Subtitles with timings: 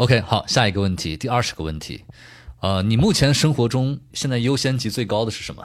[0.00, 2.04] OK，好，下一个问题，第二十个问题，
[2.62, 5.62] 呃，你目前生活中现在优先级最高的是什么？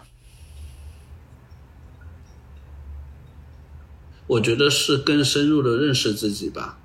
[4.27, 6.77] 我觉得是更深入的认识自己吧。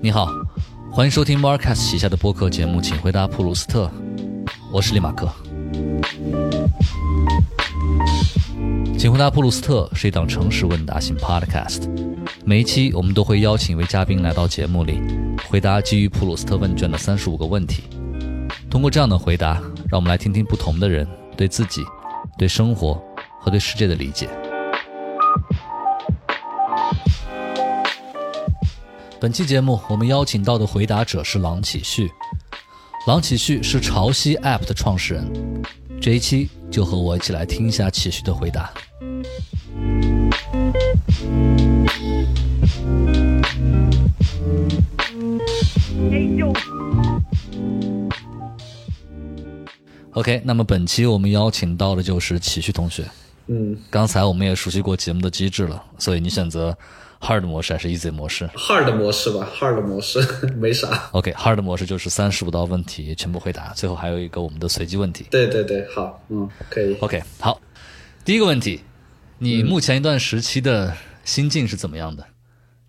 [0.00, 0.26] 你好，
[0.90, 3.88] 欢迎收听 Marcus 旗下的播客节目，请回答普鲁斯特，
[4.72, 5.32] 我是李马克。
[8.96, 11.90] 请回答普鲁斯特是一档诚实问答型 Podcast，
[12.44, 14.98] 每一期我们都会邀请一位嘉宾来到节目里，
[15.46, 17.82] 回答基于普鲁斯特问卷的三十五个问题。
[18.70, 21.82] 通过这样的回答，让我们来听听不同的人对自己、
[22.38, 22.94] 对生活
[23.38, 24.28] 和对世界的理解。
[29.20, 32.10] 本期节目我们邀请到的回答者是郎启旭，
[33.06, 35.62] 郎启旭是潮汐 App 的创始人。
[36.00, 38.72] 这一期就和我一起来听一下启旭的回答。
[50.12, 53.04] OK，那么本期我们邀请到的就是启旭同学。
[53.48, 56.76] 嗯，刚才我们也熟悉过节目的机制了，所以你选择
[57.24, 60.20] Hard 模式还是 Easy 模式，Hard 模式吧，Hard 模式
[60.60, 61.08] 没啥。
[61.12, 65.24] OK，Hard 模式就是三十五道问题全部回答，最后还有一个我们的随机问题。
[65.30, 66.94] 对对对，好，嗯，可以。
[67.00, 67.58] OK，好，
[68.24, 68.80] 第一个问题，
[69.38, 70.92] 你目前一段时期的
[71.24, 72.24] 心境是怎么样的？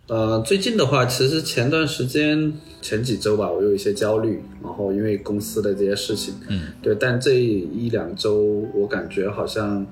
[0.07, 9.83] 呃，最近的话，其实前段时间前几周吧，我有一些焦虑，然后因为公司的这些事情，嗯，对，但这一两周我感觉好像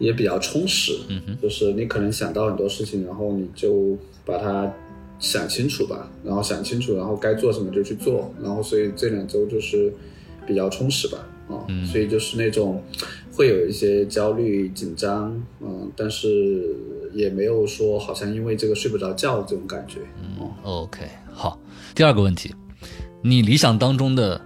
[0.00, 4.68] 也比较充实，嗯哼，就是你可能想到很多事情，然后你就把它
[5.20, 9.92] 想清楚吧，然后想清楚，然后该做什么就去做，然后所以这两周就是
[10.46, 11.86] 比较充实吧，啊，嗯。
[11.86, 12.82] 所以就是那种
[13.36, 16.74] 会有一些焦虑紧张，嗯，但是
[17.12, 21.60] 也没有说好像因为这个睡不着觉这种感觉，嗯，OK，好。
[21.94, 22.54] 第二个问题，
[23.22, 24.40] 你理想当中的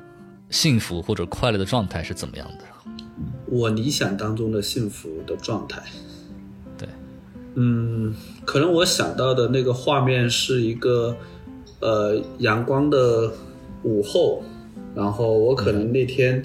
[0.51, 2.65] 幸福或者快乐的状态是怎么样的？
[3.47, 5.83] 我理想当中的幸福的状态，
[6.79, 6.89] 对，
[7.55, 11.17] 嗯，可能我想到的那个画面是一个，
[11.81, 13.33] 呃，阳光的
[13.83, 14.43] 午后，
[14.95, 16.43] 然后我可能那天，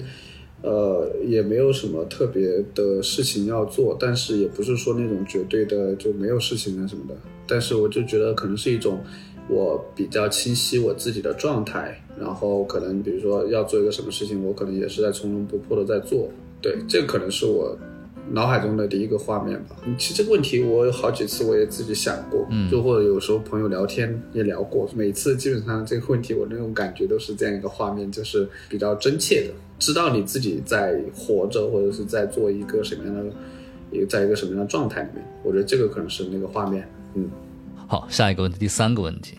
[0.62, 9.00] 呃，也没有什么特别的事情要做，但是也不是说那种绝对的就没有事情啊什么的，但是我就觉得可能是一种
[9.48, 17.76] 我比较清晰我自己的状态，然后可能比如说要做一个什么事情，我可能也是在从容不迫的在做，对，这个可能是我。
[18.32, 19.74] 脑海中的第一个画面吧。
[19.84, 33.34] 嗯其实这个问题我有好几次我也自己想过，嗯就或者有时候朋友聊天也聊过，每次基本上这个问题我那种感觉都是这样一个画面，就是比较真切的，知道你自己在活着或者是在做一个什么样的，
[33.90, 35.26] 一个在一个什么样的状态里面。
[35.42, 37.28] 我觉得这个可能是那个画面，嗯。
[37.88, 39.38] 好，下一个问题，第三个问题，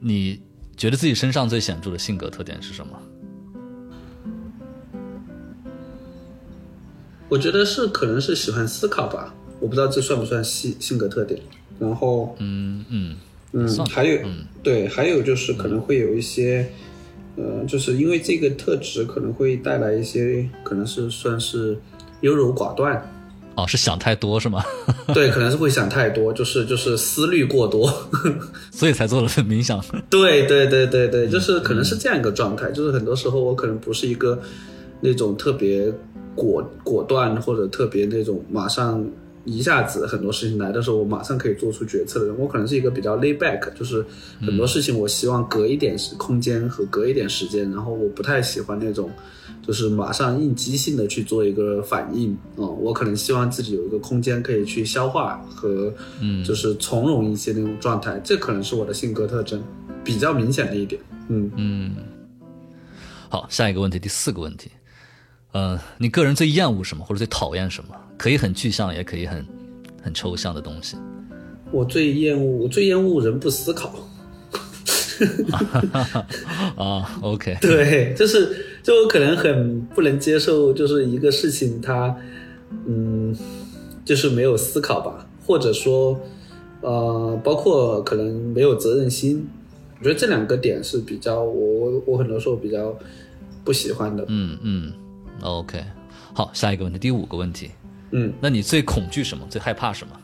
[0.00, 0.40] 你
[0.74, 2.98] 觉得自己身上最显著的性格特点是什么？
[7.28, 11.40] 我觉得是可能是喜欢思考吧，我不知道这算不算性性格特点。
[11.78, 13.16] 然后，嗯嗯
[13.52, 16.66] 嗯，还有，嗯对，还有就是可能会有一些，
[17.36, 21.76] 呃，就是因为这个特质可能会带来一些，可能是算是
[22.22, 23.12] 优柔寡断，
[23.56, 24.62] 哦，是想太多是吗？
[25.12, 27.92] 对，可能是会想太多，就是就是思虑过多，
[28.72, 29.84] 所以才做了份冥想。
[30.08, 34.40] 对对对对对，就是可能是这样一个状态，就是很多时候我可能不是一个
[35.00, 35.92] 那种特别
[36.36, 39.04] 果果断或者特别那种马上
[39.44, 42.38] 一下子很多事情来的时候，我马上可以做出决策的人。
[42.38, 44.04] 我可能是一个比较 lay back，就是
[44.40, 49.08] 很多事情我希望隔一点时空间和隔一点时间，然后我不太喜欢那种
[49.64, 52.36] 就是马上应激性的去做一个反应。
[52.56, 59.62] 嗯，我可能希望自己有一个空间可以去消化和嗯就是从容一些那种状态，这可能是我的性格特征
[60.02, 61.00] 比较明显的一点。
[61.28, 61.94] 嗯，嗯，
[63.28, 64.70] 好，下一个问题，第四个问题，
[65.56, 67.94] 呃，你个人最厌恶什么，或者最讨厌什么？
[68.18, 69.42] 可以很具象，也可以很
[70.02, 70.98] 很抽象的东西。
[71.72, 73.94] 我最厌恶，我最厌恶人不思考。
[76.76, 82.14] 啊，OK， 对，就是就我可能很不能接受，就是一个事情它，
[82.86, 83.34] 嗯，
[84.04, 86.20] 就是没有思考吧，或者说，
[86.82, 89.48] 呃，包括可能没有责任心。
[90.00, 92.94] 我觉得这两个点是比较我我我很多时候比较
[93.64, 94.22] 不喜欢的。
[94.28, 94.92] 嗯嗯
[95.42, 95.82] ，OK，
[96.34, 97.70] 好，下一个问题，第五个问题，
[98.10, 99.46] 嗯，那你最恐惧什么？
[99.48, 100.16] 最害怕什么？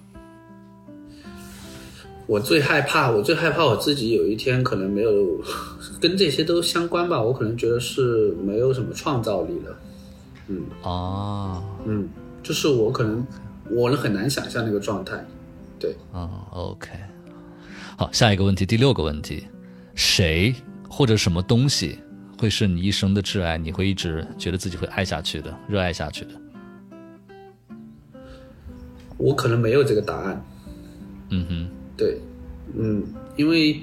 [2.26, 5.10] 我最害怕，我最害怕我自己有一天可能没有
[6.00, 7.20] 跟这些都相关吧。
[7.20, 9.76] 我可能觉得是没有什么创造力的。
[10.46, 12.08] 嗯哦，嗯，
[12.42, 13.26] 就是我可能
[13.70, 15.22] 我很难想象那个状态，
[15.78, 16.90] 对，嗯，OK。
[17.96, 19.46] 好，下一个问题，第六个问题，
[19.94, 20.54] 谁
[20.88, 21.98] 或者什么东西
[22.42, 23.56] 会是你一生的挚爱？
[23.56, 26.30] 你会一直觉得自己会爱下去的，热爱下去的？
[29.16, 30.44] 我可能没有这个答案。
[31.30, 32.18] 嗯哼，对，
[32.76, 33.04] 嗯，
[33.36, 33.80] 因为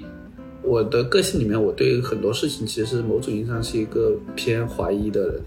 [0.61, 5.41] 我的个性里面，我对很多事情其实某种意义上是一个偏怀疑的人，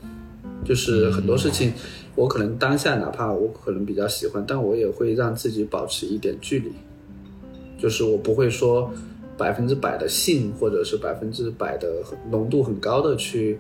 [0.65, 1.71] 就是很多事情，
[2.15, 6.73] 我可能当下哪怕我可能比较喜欢，但我也会让自己保持一点距离，
[7.77, 8.91] 就是我不会说
[9.43, 11.87] 百分之百的信，或者是百分之百的
[12.31, 13.59] 浓度很高的去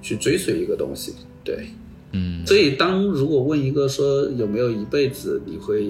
[0.00, 1.66] 去追随一个东西，对。
[2.12, 5.84] 嗯所以，当如果问一个说有没有一辈子你会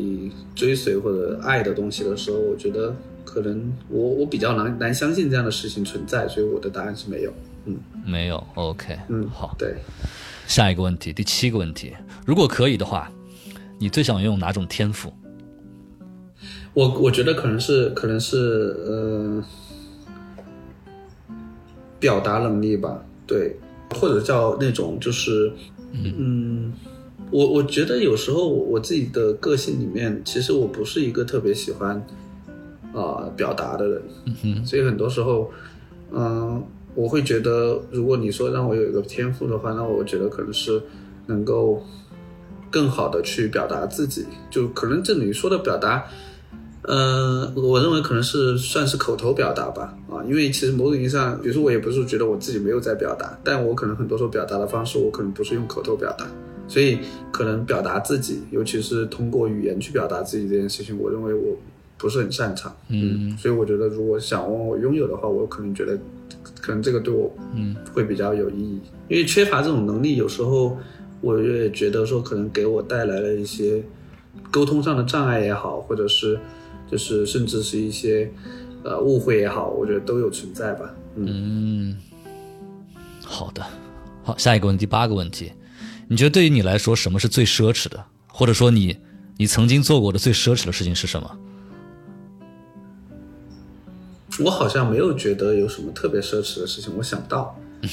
[0.54, 7.32] 追随或者爱的东西的时候，我觉得可能我我比较难难相信这样的事情存在，所以我的答案是没有。
[7.66, 9.74] 嗯没有，OK，嗯，好，对，
[10.46, 11.92] 下一个问题，第七个问题，
[12.24, 13.12] 如果可以的话，
[13.78, 15.12] 你最想拥有哪种天赋？
[16.76, 19.42] 我我觉得可能是可能是呃
[21.98, 23.56] 表达能力吧，对，
[23.94, 25.50] 或者叫那种就是
[25.94, 26.70] 嗯，
[27.30, 31.96] 我我觉得有时候我我自己的个性里面，其实我不是一个特别喜欢
[32.92, 34.02] 啊、表达的人，
[34.44, 35.50] 嗯所以很多时候，
[36.12, 36.62] 嗯、
[36.94, 40.82] 我会觉得，如果你说让我有一个天赋的话，那我觉得可能是
[41.24, 41.82] 能够
[42.70, 46.04] 更好的去表达自己，就可能这里说的表达。
[46.86, 56.24] 呃，我认为可能是算是口头表达吧，啊，因为其实某种意义上，比如说我也不是觉得我自己没有在表达，但我可能很多时候表达的方式，我可能不是用口头表达，
[56.68, 56.98] 所以
[57.32, 61.56] 可能表达自己，尤其是通过语言去表达自己这件事情，我认为我
[61.98, 63.36] 不是很擅长，嗯。
[63.36, 65.98] 所以我觉得如果想问我拥有的话，我可能觉得
[66.60, 70.78] 可能这个对我嗯会比较有意义，因为缺乏这种能力，有时候
[71.20, 73.82] 我也觉得说可能给我带来了一些
[74.52, 76.38] 沟通上的障碍也好，或者是
[76.90, 78.30] 就是甚至是一些
[78.84, 80.94] 呃误会也好，我觉得都有存在吧。
[81.16, 81.96] 嗯，嗯，
[83.24, 83.64] 好的，
[84.22, 85.52] 好，下一个问题，第八个问题，
[86.08, 88.04] 你觉得对于你来说，什么是最奢侈的？
[88.28, 88.96] 或者说你
[89.38, 91.38] 你曾经做过的最奢侈的事情是什么？
[94.44, 97.58] 我好像没有觉得有什么特别奢侈的事情，我想不到。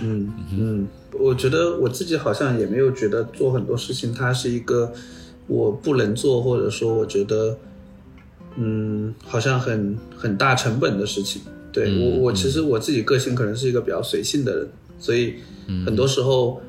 [0.00, 0.86] 嗯嗯，
[1.18, 4.92] 我觉得我自己好像也没有觉得做很多事情它是一个
[5.46, 7.58] 我不能做，或者说我觉得
[8.58, 11.40] 嗯好像很很大成本的事情。
[11.72, 14.68] 对嗯我我其实我自己个性可能是一个比较随性的人，
[14.98, 15.34] 所以
[15.86, 16.60] 很多时候。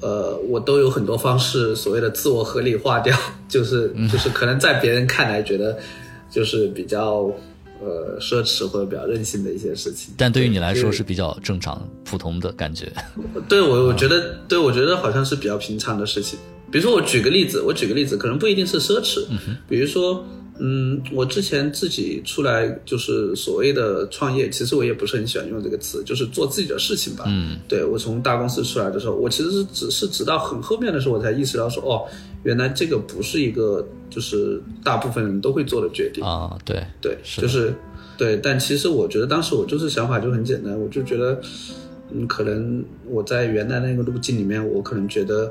[0.00, 3.16] 呃，我都有很多方式，所谓的自我合理化掉，
[3.48, 5.78] 就是就是可能在别人看来觉得
[6.30, 7.32] 就是比较
[7.80, 10.12] 呃奢侈或者比较任性的一些事情。
[10.18, 12.92] 但对于你来说是比较正常、普通的感觉。
[13.48, 16.38] 对我，我觉得，对我觉得好像是比较平常的事情。
[16.70, 19.24] 比如说，我举个例子，我举个例子，可能不一定是奢侈。
[19.66, 20.22] 比如说，
[20.58, 27.24] 嗯，我之前自己出来就是所谓的创业，其实我也不是很喜欢用这个词，就是做自己的事情吧。
[27.26, 32.06] 嗯，对我从大公司出来的时候，我其实是只是直到很后面的时候，我才意识到说，哦，
[32.44, 36.22] 原来这个不是一个就是大部分人都会做的决定。
[36.24, 37.74] 啊，对，对，是就是
[38.16, 41.40] 对，但其实我觉得当时我就是想法就很简单，我就觉得，
[42.12, 45.50] 嗯，可能我在原来那个路径里面，我可能觉得，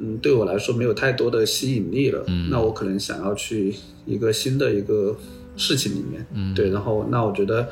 [0.00, 3.74] 嗯，对我来说没有太多的吸引力了，嗯，那我可能想要去
[4.06, 5.16] 一个新的一个
[5.56, 7.68] 事情里面，嗯，对，然后那我觉得。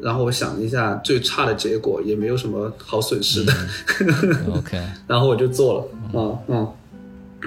[0.00, 3.52] 然后我想了一下，最差的结果也没有什么好损失的，
[4.54, 6.38] OK，然后我就做了，嗯。
[6.46, 6.72] 嗯。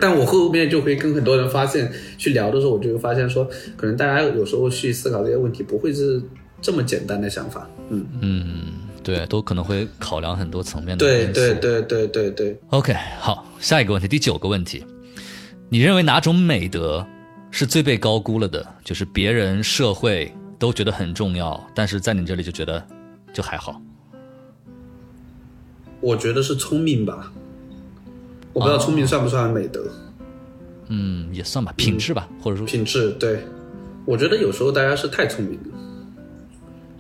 [0.01, 6.22] 但我后面就会跟很多人发现，去聊的时候，我就会发现说，可能大家有时候去思考这些问题，不会是
[6.62, 7.70] 这么简单的想法。
[7.89, 8.53] 嗯，嗯，
[9.03, 12.60] 对，都可能会考量很多层面的对对对对对对。
[12.70, 14.86] OK，好，下一个问题，第九个问题，
[15.70, 17.05] 你认为哪种美德
[17.50, 18.65] 是最被高估了的？
[18.84, 22.86] 就是别人、社会都觉得很重要，但是在你这里就觉得
[23.34, 23.81] 就还好。
[26.00, 27.31] 我觉得是聪明吧，
[28.53, 29.84] 我不知道聪明算不算美德、
[30.88, 33.12] 嗯，也算吧，品质吧，或者说品质。
[33.20, 33.39] 对，
[34.05, 35.77] 我觉得有时候大家是太聪明了，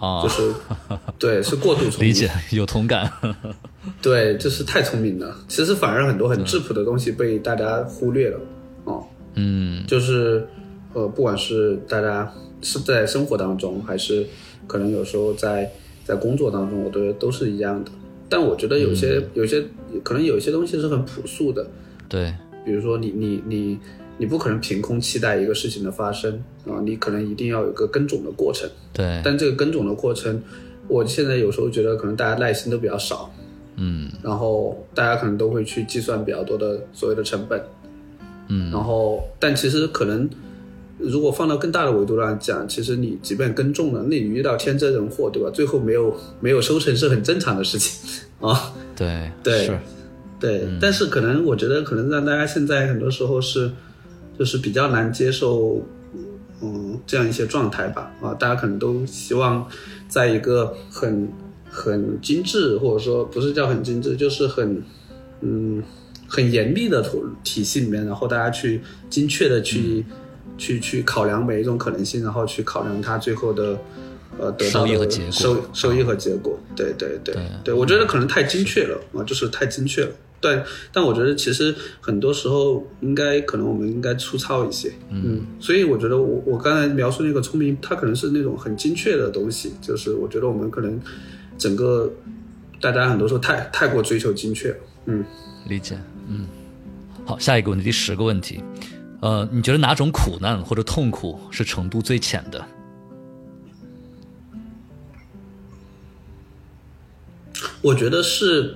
[0.01, 0.53] 啊就，是
[1.19, 2.09] 对，是过度聪明。
[2.09, 3.09] 理解，有同感。
[4.01, 5.35] 对，就是太聪明了。
[5.47, 8.39] 其实反而很多很质朴的东西被大家忽略了。
[8.85, 9.05] 哦，
[9.35, 10.47] 嗯就是
[10.93, 12.31] 呃，不管是大家
[12.61, 14.25] 是在生活当中，还是
[14.65, 15.71] 可能有时候在
[16.03, 17.91] 在工作当中，我觉得都是一样的。
[18.27, 19.63] 但我觉得有些、有些
[20.03, 21.67] 可能有一些东西是很朴素的，
[22.07, 22.33] 对，
[22.65, 23.79] 比如说你你你你
[24.25, 26.33] 不可能凭空期待一个事情的发生
[26.65, 28.69] 啊，你可能一定要有个耕种的过程。
[28.93, 30.41] 对，但这个耕种的过程，
[30.87, 33.33] 我现在有时候觉得可能大家耐心都比较少，
[33.77, 37.61] 嗯然后大家可能都会去计算比较多的所谓的成本，
[38.47, 40.29] 嗯然后但其实可能
[40.99, 45.49] 如果放到更大的维度上讲，其实你即便耕种了，那你遇到天灾人祸，对吧？
[45.51, 48.73] 最后没有没有收成是很正常的事情啊。
[48.95, 49.79] 对对是，
[50.39, 53.71] 对，但是可能我觉得可能让大家现在很多时候是，
[54.37, 55.81] 就是比较难接受，
[56.61, 58.11] 嗯，这样一些状态吧。
[58.21, 59.67] 啊，大家可能都希望
[60.07, 61.31] 在一个很
[61.69, 64.83] 很精致，或者说不是叫很精致，就是很
[65.41, 65.83] 嗯
[66.27, 70.05] 很严密的体体系里面，然后大家去精确的去、
[70.57, 73.77] 去去考量每一种可能性，然后去考量它最后的。
[74.39, 80.11] 呃，得到的收益和结果收收益和结果，对对对对对，我觉得可能太精确了啊，就是太精确了。
[80.41, 90.99] 但但我觉得其实很多时候应该可能我们应该粗糙一些，嗯，所以我觉得我我刚才描述那个聪明，它可能是那种很精确的东西，就是我觉得我们可能
[91.57, 92.11] 整个
[92.81, 95.23] 大家很多时候太太过追求精确，嗯，
[95.67, 96.47] 理解，嗯。
[97.23, 98.63] 好，下一个问题，第十个问题，
[99.21, 102.65] 呃，你觉得哪种苦难或者痛苦是程度最浅的？
[107.83, 108.75] 我觉得是，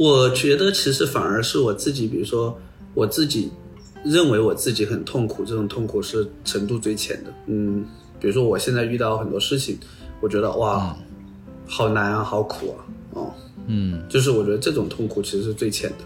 [0.00, 2.58] 我觉得其实反而是我自己，比如说
[2.94, 3.50] 我自己
[4.02, 7.30] 认为我自己很痛苦，这种痛苦是程度最浅的。
[7.48, 7.84] 嗯，
[8.18, 9.78] 比如说我现在遇到很多事情，
[10.22, 10.96] 我觉得哇，
[11.66, 12.80] 好难啊，好苦啊，
[13.12, 13.34] 哦，
[13.66, 14.02] 嗯。
[14.08, 15.96] 就是我觉得这种痛苦其实是最浅的。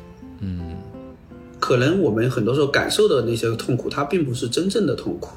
[0.41, 0.75] 嗯。
[1.61, 5.29] 可能我们很多时候感受的那些痛苦，它并不是真正的痛苦，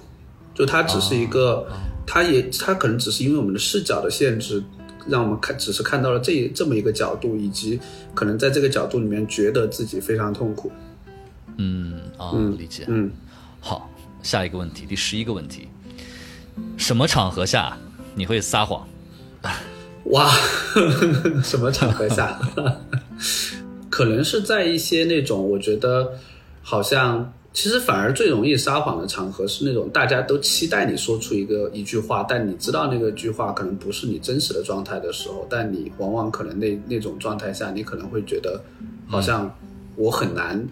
[0.55, 1.63] 就它只是一个，
[2.07, 4.63] 它也它可能只是因为我们的视角的限制，
[5.07, 7.79] 让我们看只是看到了这这么一个角度，以及
[8.13, 10.71] 可能在这个角度里面觉得自己非常痛苦。
[11.57, 12.85] 嗯啊，理解。
[12.87, 13.11] 嗯，
[13.59, 13.89] 好，
[14.21, 15.67] 下一个问题，第十一个问题，
[16.77, 17.77] 什么场合下
[18.15, 18.87] 你会撒谎？
[20.05, 20.31] 哇，
[21.43, 22.39] 什么场合下？
[23.89, 26.13] 可能是在一些那种我觉得
[26.61, 38.61] 好像其实反而最容易撒谎的场合是那种大家都期待你说出一个一句话，但你知道那个句话可能不是你真实的状态的时候，但你往往可能那那种状态下，你可能会觉得
[39.07, 39.51] 好像
[39.95, 40.63] 我很难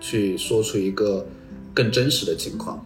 [0.00, 1.26] 去说出一个
[1.74, 2.82] 更真实的情况。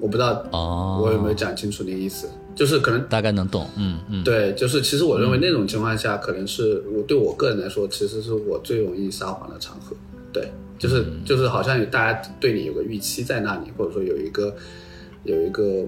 [0.00, 3.64] 我不知道哦，我有没有讲清楚那个意思，就是可能大概能懂。
[3.76, 9.94] 嗯嗯，对，就是其实我认为那种情况下，可能是我对我个人来说，其实是我最容易撒谎的场合。
[10.32, 14.54] 对，就是就是好像有大家对你有个预期在那里，或者说有一个
[15.24, 15.84] 有一个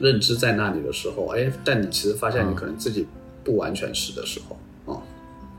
[0.00, 3.06] 认知在那里的时候，哎，但你其实发现你可能自己
[3.44, 5.02] 不完全是的时候，哦、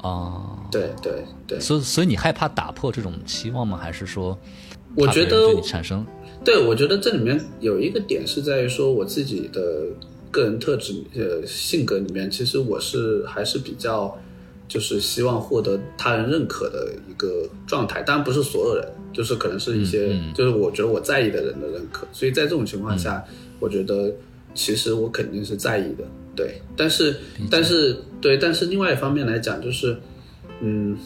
[0.01, 3.77] 哦，对对对，所以所以你害怕打破这种期望吗？
[3.77, 4.37] 还是说，
[4.95, 6.05] 我觉得产生
[6.43, 9.85] 对，我觉得这里面有一个点是在于说我自己的
[10.29, 14.17] 个人特质，呃，性格里面，其实我是还是比较，
[14.67, 18.01] 就是希望获得他人认可的一个状态。
[18.01, 22.07] 当然不是所有人，就是可能是一些，嗯嗯就是我觉得我在意的人的认可。
[22.11, 23.23] 所以在这种情况下，
[23.59, 24.13] 我觉得
[24.53, 26.03] 其实我肯定是在意的，
[26.35, 26.61] 对。
[26.75, 27.15] 但是，
[27.49, 29.95] 但是，对，但是另外一方面来讲，就是，
[30.61, 30.97] 嗯，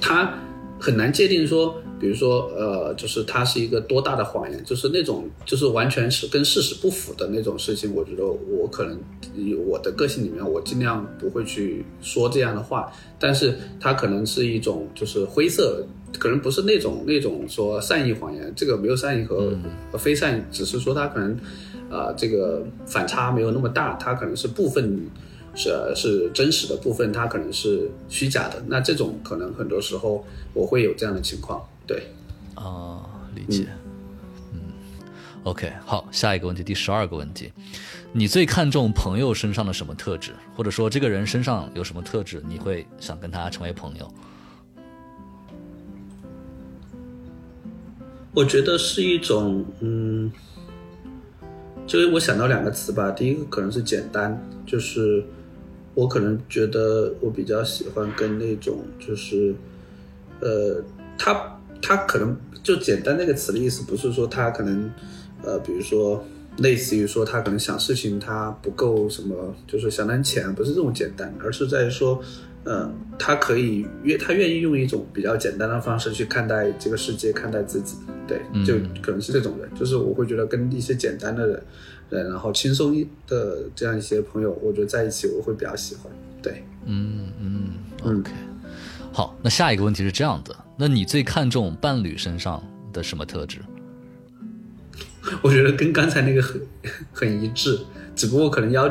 [0.00, 0.38] 他
[0.78, 8.98] 很难界定说，比如说，呃，就是它是一个多大的谎言，就是那种就是完全是跟事实不符的那种事情，我觉得我可能
[9.36, 15.86] 以我的个性里面，我尽量不会去说这样的话，但是它可能是一种就是灰色，
[16.18, 19.56] 可能不是那种那种说善意谎言，这个没有善意和
[19.92, 21.38] 和非善意，只是说它可能，
[21.88, 25.08] 啊、这个反差没有那么大，它可能是部分。
[25.54, 28.54] 是是真实的部分，它可能是虚假的。
[28.68, 32.08] 那这种可能很多时候我会有这样的情况，对。
[32.54, 33.02] 啊，
[33.34, 33.66] 理解。
[34.52, 34.60] 嗯
[35.44, 37.52] o k 好，下一个问题，第十二个问题，
[38.12, 44.08] 你最看重朋友身上的什么特质，或者说这个人身上有什么特质，你会想跟他成为朋友？
[48.34, 50.30] 我觉得是一种，嗯，
[51.86, 53.10] 就是我想到两个词吧。
[53.10, 55.24] 第一个可能是简单，就是
[55.94, 59.54] 我可能觉得我比较喜欢跟那种，就是，
[60.40, 60.82] 呃，
[61.18, 64.90] 他他可能就简单那个词的意思，不是说他可能，
[65.42, 66.24] 呃，比如说
[66.58, 72.22] 类似于说他可能想事情他不够什么，就是想得很浅，不是这种简单，而是在于说。
[72.64, 77.96] 嗯，他可以愿他愿意用一种比较简单的方式去看待这个世界，看待自己。
[78.24, 81.62] 对，就可能是这种人，就是我会觉得跟一些简单的人，
[82.08, 82.94] 人然后轻松
[83.26, 86.04] 的这样一些朋友，我觉得在一起我会比较喜欢。
[86.40, 87.70] 对，嗯嗯
[88.04, 88.30] ，OK。
[89.12, 92.62] 好，那下一个问题是这样的，那你最看重伴侣身上
[92.92, 93.58] 的什么特质？
[95.42, 96.60] 我觉得跟刚才那个很
[97.12, 97.78] 很一致，
[98.16, 98.88] 只不过可能要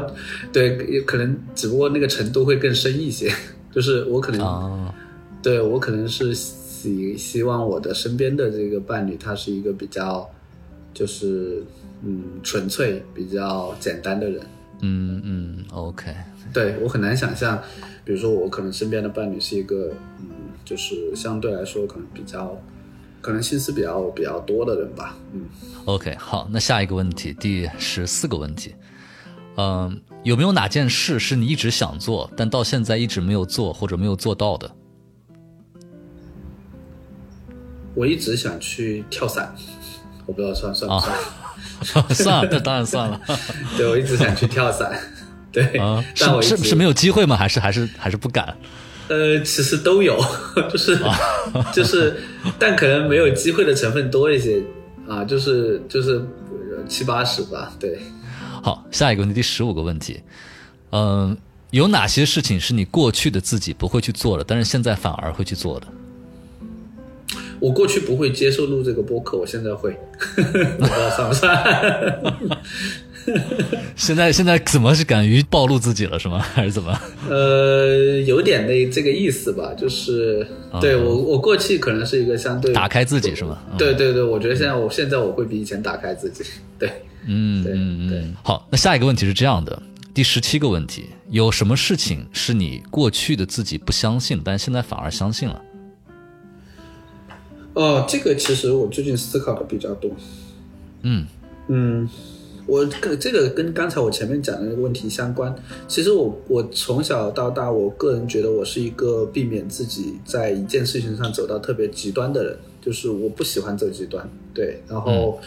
[0.54, 3.32] 对，可能只不过那个程度会更深一些。
[3.72, 4.94] 就是我可能，啊，
[5.42, 10.30] 对我可能是希希望我的身边的这个伴侣，他是一个比较
[10.94, 11.64] 就是
[12.04, 14.42] 嗯纯粹、比较简单的人。
[14.82, 16.14] 嗯嗯，OK，
[16.54, 17.62] 对我很难想象，
[18.04, 20.28] 比如说我可能身边的伴侣是一个嗯，
[20.72, 22.58] 就是相对来说可能比较，
[23.20, 25.18] 可能心思比较比较多的人吧。
[25.34, 25.44] 嗯
[25.84, 28.74] ，OK，好，那下一个问题，第十四个问题，
[29.58, 34.72] 嗯、有没有哪件事是你一直想做，但到现在一直没有做或者没有做到的？
[37.94, 39.54] 我一直想去跳伞，
[40.26, 41.14] 我不知道算算不算。
[41.14, 43.20] 啊 算了，这当然算了。
[43.76, 44.98] 对，我一直想去跳伞。
[45.52, 47.36] 对，啊，但我是是是没有机会吗？
[47.36, 48.56] 还是还是还是不敢？
[49.12, 50.18] 呃，其实都有，
[50.72, 50.98] 就是、
[51.74, 52.16] 就是，
[52.58, 54.64] 但可能没有机会的成分多一些
[55.06, 57.74] 啊，就是就是呃七八十吧。
[57.78, 58.00] 对，
[58.64, 60.22] 好，下一个问题，第十五个问题，
[60.92, 61.36] 嗯、
[61.72, 65.88] 有哪些事情是你过去的自己不会去做的，但是现在反而会去做的？
[67.60, 69.92] 我过去不会接受录这个播客，我现在会，
[70.38, 70.42] 我
[70.80, 71.52] 不知道算不算。
[73.96, 76.40] 现在现在怎么是敢于暴露自己了是吗？
[76.54, 76.98] 还是怎么？
[77.30, 80.46] 呃，有点那这个意思吧，就是
[80.80, 83.62] 对我我过去可能是一个相对打开自己是吗？
[83.72, 86.44] 嗯对对对，我觉得现在我现在我会比以前打开自己。
[86.80, 86.96] 对，对
[87.28, 88.36] 嗯嗯对嗯。
[88.44, 89.82] 好，那下一个问题是这样的，
[90.14, 95.62] 第十七个问题，有什么事情是你过去的自己不相信，但现在反而相信了？
[97.74, 100.12] 哦，这个其实我最近思考的比较多。
[101.04, 101.26] 嗯
[101.70, 102.10] 嗯，
[102.72, 105.54] 我这个跟刚才我前面讲的那个问题相关。
[105.90, 114.26] 其实我我从小到大，我个人觉得我是一个避免自己在一件事情上走到特别极端的人，就是我不喜欢走极端。
[114.54, 115.38] 对，然后。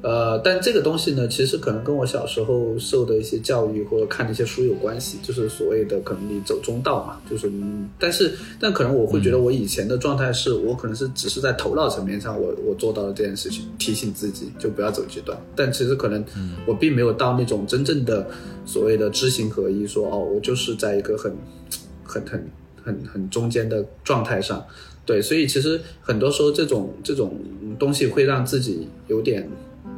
[0.00, 16.24] 呃，但这个东西呢，其实可能跟我小时候受的一些教育或者看的一些书有关系，就是所谓的可能你走中道嘛，就是，嗯但是但可能我会觉得我以前的状态是我可能是只是在头脑层面上我我做到了这件事情，提醒自己就不要走极端，但其实可能
[16.64, 18.24] 我并没有到那种真正的
[18.64, 21.34] 所谓的知行合一，说哦，我就是在一个很
[22.04, 22.50] 很很
[22.84, 24.64] 很很中间的状态上，
[25.04, 27.36] 对，所以其实很多时候这种这种
[27.80, 29.48] 东西会让自己有点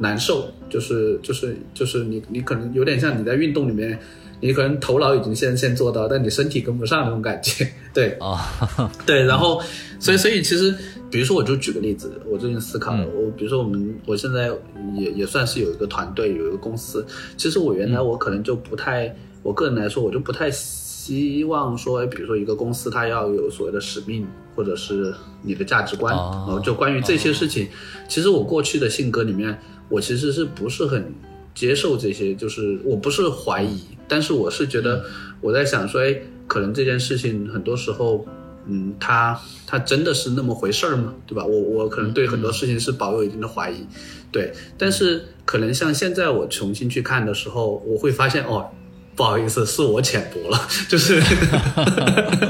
[0.01, 3.97] 难受，就是就是就是你你可能有点像你在运动里面，
[4.41, 9.61] 你可能头脑已经先先做到，但你身体跟不上那种感觉，对啊，对，然后
[9.99, 10.75] 所以所以其实。
[11.11, 14.49] 比如说，我就举个例子，我最近思考的，我比如说我们，我现在
[14.95, 17.05] 也也算是有一个团队，有一个公司。
[17.35, 27.67] 其实我原来我可能就不太，我个人来说，我就不太希望说，哎，比如说一个公司它要有所谓的使命，或者是你的价值观，哦然后就关于这些事情，
[28.07, 29.59] 其实我过去的性格里面，
[29.91, 31.13] 我其实是不是很
[31.53, 35.03] 接受这些，就是我不是怀疑，但是我是觉得
[35.41, 38.25] 我在想说，哎，可能这件事情很多时候。
[38.67, 41.15] 嗯，它它真的是那么回事儿吗？
[41.25, 41.43] 对吧？
[41.43, 43.83] 我我可能对很多事情是保有一定的怀疑，
[44.31, 44.53] 对。
[44.77, 48.69] 但是可能像现在我重新去看的时候，我会发现哦，
[49.15, 51.21] 不好意思，是我浅薄了， 就是，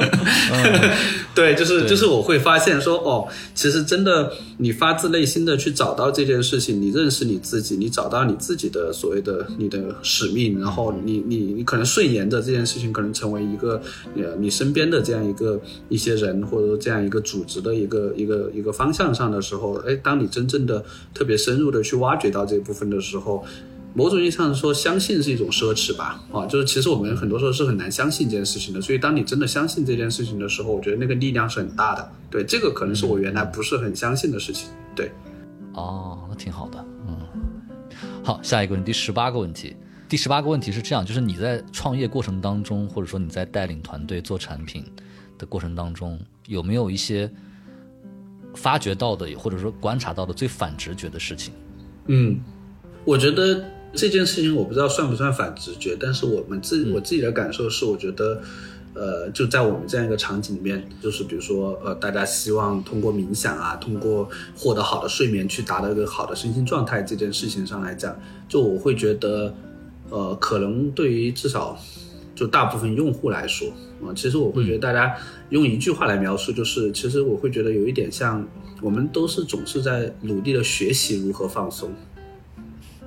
[1.34, 13.82] 对，就是就是我会发现说哦，其实真的你发自内心的去找到这件事情，你认识你自己，你找到你自己的所谓的你的使命，然后你你你可能顺延着这件事情，可能成为一个
[14.16, 23.44] 呃你身边的这样一个一些人或者说这样一个组织的一个一个一个方向上的时候，哎，当你真正的特别深入的去挖掘到这部分的时候。
[23.94, 28.80] 某种意义上说，相信是一种奢侈吧，啊，就是其实我们很多时候是很难相信这件事情的。
[28.80, 32.12] 所以，当你真的相信这件事情的时候，我觉得那个力量是很大的。
[32.30, 34.70] 对，这个可能是我原来不是很相信的事情。
[34.96, 35.12] 对，
[35.74, 37.18] 哦，那挺好的，嗯。
[38.24, 39.76] 好，下一个问题，第十八个问题。
[40.08, 44.84] 第十八个问题是这样，就是你在创业过程当中，或者说你在带领团队做产品
[45.38, 47.32] 的过程当中，有没有一些
[48.54, 51.54] 发掘到的，或者说观察到的最反直觉的事情？
[52.08, 52.40] 嗯，
[53.06, 58.42] 我觉得这件事情我不知道算不算反直觉，但是我们自我自己的感受是，我觉得。
[58.94, 68.14] 呃，就在我们这样一个场景里面，就是比如说，呃，大家希望通过冥想啊，通过获得好的睡眠去达到一个好的身心状态这件事情上来讲，
[68.50, 69.56] 就我会觉得，
[70.10, 71.80] 呃，可能对于至少
[72.36, 73.70] 就大部分用户来说，
[74.02, 75.16] 啊、其实我会觉得大家
[75.52, 78.46] 用一句话来描述，就是其实我会觉得有一点像，
[78.82, 81.90] 我们都是总是在努力的学习如何放松，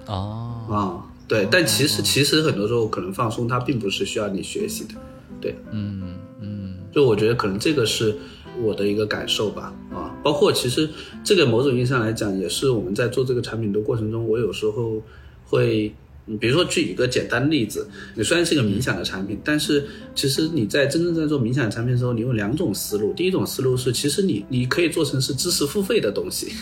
[0.07, 4.95] 哦，啊、对，但其实其实很多时候可能放松它并不是需要你学习的，
[5.41, 6.75] 对，嗯嗯。
[6.93, 8.15] 就我觉得可能这个是
[8.63, 10.89] 我的一个感受吧，啊，包括其实
[11.25, 15.03] 这个某种意义上来讲，也是我们在做这个产品的过程中，我有时候
[15.45, 15.93] 会，
[16.27, 26.53] 嗯比如说举一个简单的例子，你虽然是一个冥想的产品，但是其实你在真正在做冥想产品的时候，你有两种思路，第一种思路是，其实你你可以做成是知识付费的东西。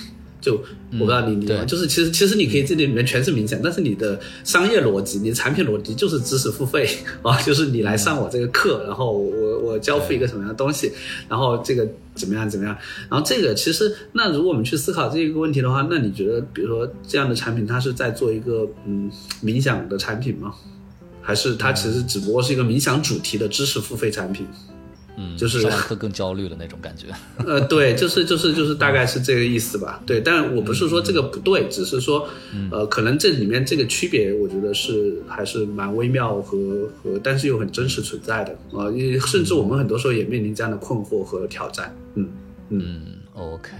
[0.42, 0.56] 就
[0.92, 1.46] 我不知道你你？
[1.46, 6.86] 对就是其实其实你可以这里面全是冥想，但是你的商业逻辑、你的产品逻辑就是知识付费
[7.22, 10.92] 啊，就是你来上我这个课，然后我我交付一个什么样的东西，
[11.28, 12.76] 然后这个怎么样怎么样，
[13.08, 19.10] 然后这个其实那如果我们去思考这个问题的话，那你觉得比如说这样的产品，它是在做一个嗯
[19.42, 20.52] 冥想的产品吗？
[21.24, 24.44] 还是它其实只不过是一个冥想主题的知识付费产品？
[24.70, 24.71] 嗯，
[25.36, 27.06] 就是上完课更焦虑的那种感觉。
[27.46, 30.02] 呃，对，就是就是就是大概是这个意思吧。
[30.06, 32.28] 对，但我不是说这个不对，只是说，
[32.70, 38.90] 呃，可能这里面这个区别，我觉得是还是蛮微妙和和，但是又很真实存在的啊。
[38.90, 41.94] 因为甚至我们很多时候也面临这样的困惑和挑战。
[42.14, 42.28] 嗯
[42.70, 43.70] 嗯，嗯，OK。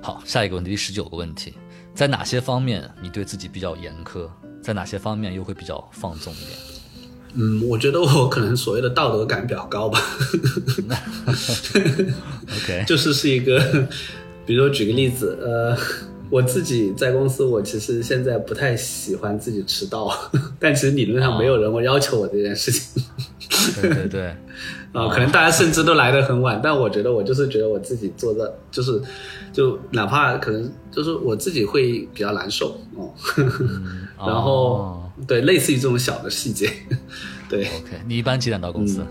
[0.00, 1.54] 好，下一个问题，第十九个问题，
[1.94, 4.28] 在哪些方面你对自己比较严苛？
[4.60, 6.58] 在哪些方面又会比较放纵一点？
[7.36, 10.00] 嗯，我觉得我可能所谓的道德感比较高吧，
[12.62, 13.60] OK， 就是是一个，
[14.46, 15.76] 比如说举个例子，呃，
[16.30, 20.10] 我自己在公司，我其实现在不太喜欢自己迟到，
[20.60, 23.02] 但其实理论上没有人会要求我这件事情。
[23.80, 24.26] 对对对，
[24.92, 29.00] 啊，可能大家甚至都来得很晚，但我觉得我就是觉得我自己做的就是，
[29.52, 33.12] 就哪怕可能就是我自己会比较难受哦，
[34.18, 36.70] 然后、哦对类似于这种小的细节，
[37.48, 39.04] 对，OK，你一般几点到公司？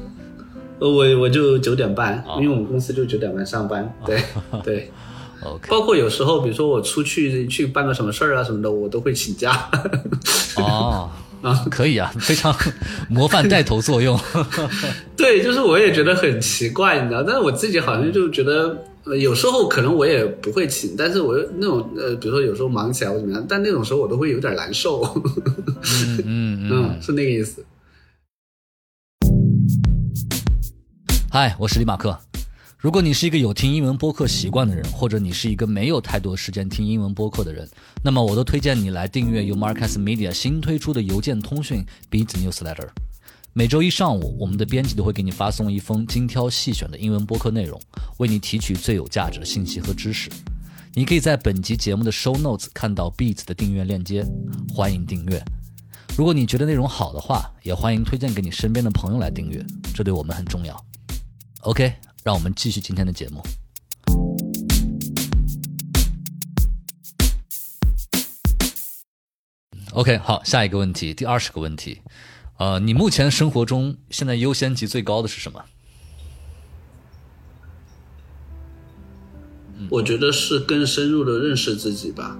[0.79, 4.21] 呃我我就九点半，哦因为我们公司就九点半上班，对
[4.63, 4.91] 对，
[5.45, 9.69] OK，包括有时候比如说我出去去办个什么事儿啊什么的，我都会请假，
[10.57, 11.09] 哦，
[11.71, 12.53] 可以啊，非常
[13.07, 14.19] 模范带头作用。
[15.15, 25.01] 对，就是我也觉得很奇怪，你知道，但是我自己好像就觉得，呃，有时候可能我也不会请，但是我那种呃，比如说有时候忙起来或怎么样，但那种时候我都会有点难受，
[25.83, 26.69] 嗯嗯嗯。
[26.71, 27.65] 嗯，是那个意思。
[31.29, 32.17] 嗨，我是李马克。
[32.77, 37.67] 如果你是一个有听英文播客习惯的人，或者你是一个没有太多时间听英文播客的人，
[38.03, 42.87] 那么我都推荐你来订阅由 Marcus Media 新推出的邮件通讯 Beat Newsletter。
[43.55, 47.79] 每周一上午，我们的编辑都会给你发送一封精挑细选的英文播客内容，
[48.17, 50.27] 为你提取最有价值的信息和知识。
[50.95, 54.25] 你可以在本集节目的 Show Notes 看到 beats 的订阅链接，
[54.73, 55.39] 欢迎订阅。
[56.17, 59.63] 如果你觉得内容好的话，也欢迎推荐给你身边的朋友来订阅，
[59.93, 60.85] 这对我们很重要。
[61.61, 63.39] OK，让我们继续今天的节目。
[69.91, 72.01] OK，好，下一个问题，第二十个问题，
[72.63, 75.61] 呃，你目前生活中现在优先级最高的是什么？
[79.89, 82.39] 我觉得是更深入的认识自己吧。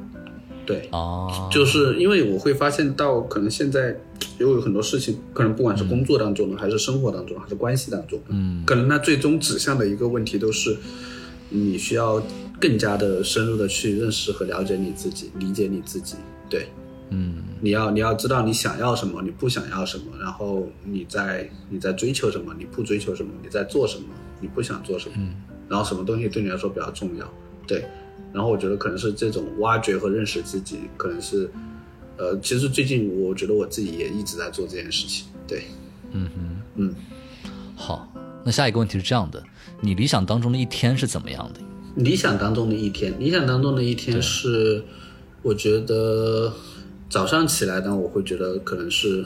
[0.66, 4.00] 对，哦，就是因为我会发现到，可能现在
[4.38, 10.78] 有很多事情，可能不管是工作当中的，还是生活当中，还是关系当中，嗯，可能那最终指向的一个问题都是，
[11.50, 12.26] 你需要
[12.62, 16.16] 更加的深入的去认识和了解你自己，理解你自己。
[16.50, 16.70] 对，
[17.14, 17.44] 嗯。
[17.62, 24.06] 你要你要知道你想要什么，你不想要什么，然后你在你在追求什么，你不追求什么，你在做什么，
[24.42, 25.36] 你不想做什么，嗯。
[25.70, 27.34] 然后什么东西对你来说比较重要，
[27.66, 27.86] 对，
[28.34, 31.50] 然后我觉得可能是这种挖掘和认识自己，可能是，
[32.18, 35.64] 呃，其实最近我觉得我自己也一直在做这件事情，对，
[36.12, 36.96] 嗯哼，嗯，
[37.76, 38.08] 好，
[38.44, 39.42] 那下一个问题是这样的：
[39.80, 41.62] 你理想当中的一天是怎么样的？
[41.96, 44.84] 理想当中的一天，理想当中的一天是，
[45.42, 46.54] 我觉得
[47.10, 49.24] 早上起来呢，我会觉得可能是，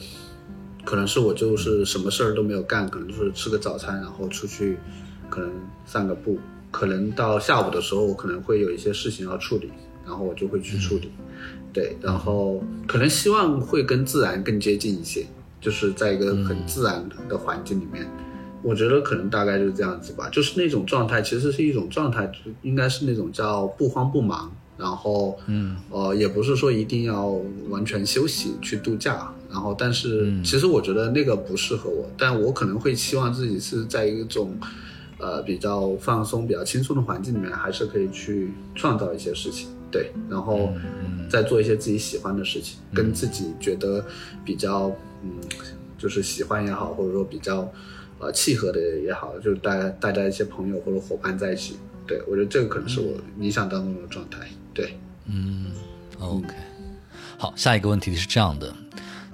[0.83, 4.77] 可能是我就是什么事儿都没有干，可能就是吃个早餐，然后出去，
[5.29, 5.49] 可能
[5.85, 6.37] 散个步，
[6.69, 9.71] 可能到下午的时候，我可能会有一些事情要处理，
[10.05, 11.09] 然后我就会去处理，
[11.71, 15.25] 对，然后可能希望会跟自然更接近一些，
[15.61, 18.05] 就是在一个很自然的环境里面。
[18.63, 22.29] 我觉得可能大概就是这样子吧，就是那种状态，其实是一种状态，
[22.63, 27.27] 应该是那种叫不慌不忙，然后，嗯，呃，也不是说一定要
[27.69, 34.55] 完全休息去度假，然后，但是其实我觉得那个不适合我，但我可能会希望自己是在一种，
[35.17, 40.71] 呃，比较放松、比较轻松的环境里面，还是可以去创造一些事情，对，然后
[41.29, 44.05] 再做一些自己喜欢的事情，跟自己觉得
[44.45, 44.91] 比较，
[45.23, 45.31] 嗯，
[45.97, 47.71] 就是喜欢也好，或者说比较。
[48.19, 51.75] 呃，契合的也好，就是大家大家一些朋友或者伙伴在一起，
[52.07, 54.39] 对我觉得这个可能是我理想当中的状态。
[54.77, 55.71] 对，嗯
[56.19, 56.47] ，OK，
[57.35, 58.71] 好，下一个问题是这样的，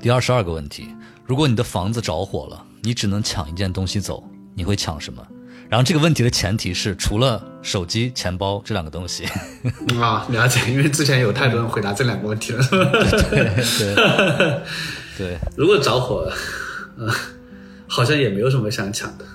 [0.01, 0.87] 第二十二个问题：
[1.25, 4.23] 如果你的房子着火了，你只能抢一件东西走，
[4.55, 5.21] 你会抢什么？
[5.69, 9.25] 然后这个问题的前提是除了手机、钱包这两个东西。
[9.99, 12.63] 啊，了解，因为之前有太多人回答这两个问题了？
[12.69, 14.61] 对对
[15.17, 16.33] 对， 如果着火了，
[16.99, 17.13] 呃，
[17.85, 19.25] 好像也没有什么想抢的，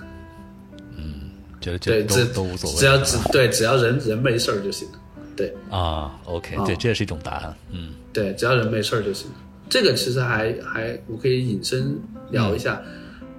[0.97, 1.29] 嗯
[1.61, 2.77] 觉得觉对，得只都都无所谓。
[2.77, 4.97] 只要只对，只要人人没事儿就行了。
[5.39, 7.55] 对啊，OK，对，这也是一种答案。
[7.71, 9.31] 嗯，对，只要人没事儿就行。
[9.69, 11.97] 这个其实还还我可以引申
[12.29, 12.81] 聊一下。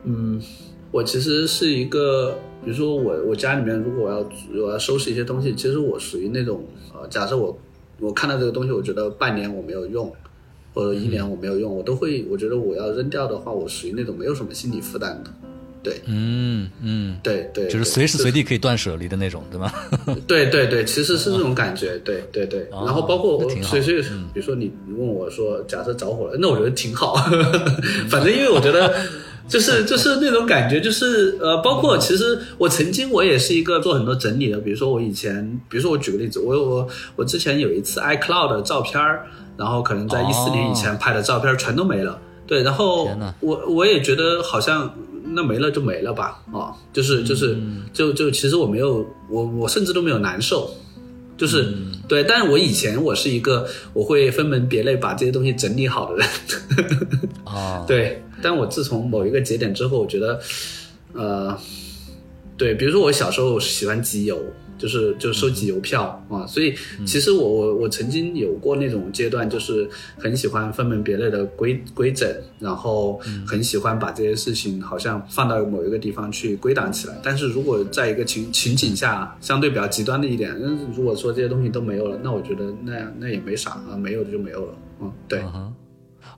[0.05, 0.41] 嗯，
[0.91, 7.59] 我其实是一个，比如说我我家里面如果我要我要收拾一些东西，其实我属于那种呃，假设我
[7.99, 10.11] 我看到这个东西，我觉得半年我没有用，
[10.73, 15.31] 或者一年我没有用，我都会我觉得我要扔掉的话，我属于那种没有什么心理负担的。
[15.83, 19.73] 对，嗯嗯，对对，就是随时随地可以断舍离的那种，对吗？
[20.29, 22.69] 对对对，其实是这种感觉，对对对。
[22.71, 24.03] 然后包括我，所以所以，
[24.35, 27.15] 比如说你你问我说，假设着火了，那我觉得挺好。
[28.11, 28.95] 反正因为我觉得，
[29.49, 39.03] 就是就是那种感觉，就是呃，包括其实我曾经我也是一个做很多整理的，比如说我以前，比如说我举个例子，我我我之前有一次 iCloud 的照片
[39.57, 42.21] 然后可能在一四年以前拍的照片全都没了。
[42.47, 43.09] 对，然后
[43.41, 44.95] 我我也觉得好像。
[45.33, 47.57] 那没了就没了吧，啊，就是就是
[47.93, 50.71] 就就其实我没有我我甚至都没有难受，
[51.37, 51.75] 就是
[52.09, 56.29] 对，但是我以前我是一个我会分门别类把这些东西整理好的人，
[57.45, 60.41] 啊， 对，但我自从某一个节点之后，我觉得，
[61.13, 61.59] 呃，
[62.57, 64.39] 对，比如说我小时候喜欢集邮。
[64.81, 66.75] 就是就收集邮票啊，所以
[67.07, 72.27] 其实我我我曾经有过那种阶段，就是很喜欢分门别类的规规整，
[72.59, 77.21] 然后很喜欢把这些事情好像放到某一个地方去归档起来。
[77.23, 80.57] 但是如果在一个情情景下相对比较极端的一点，
[80.97, 84.75] 如果说这些东西都没有了，那我觉得那那也没啥啊，没有的就没有了。
[85.03, 85.43] 嗯，对。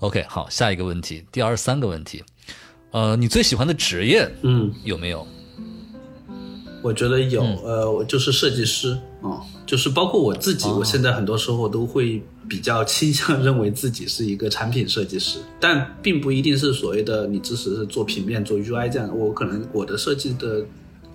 [0.00, 2.24] OK，好，下一个问题，第二十三个问题，
[2.90, 5.24] 呃，你最喜欢的职业，嗯，有没有？
[6.82, 20.64] 我觉得有，呃，我就是设计师啊，就是包括我自己，我现在很多时候都会比较倾向 认为自己是一个产品设计师，但并不一定是所谓的你只是做平面做 UI 这样，我可能我的设计的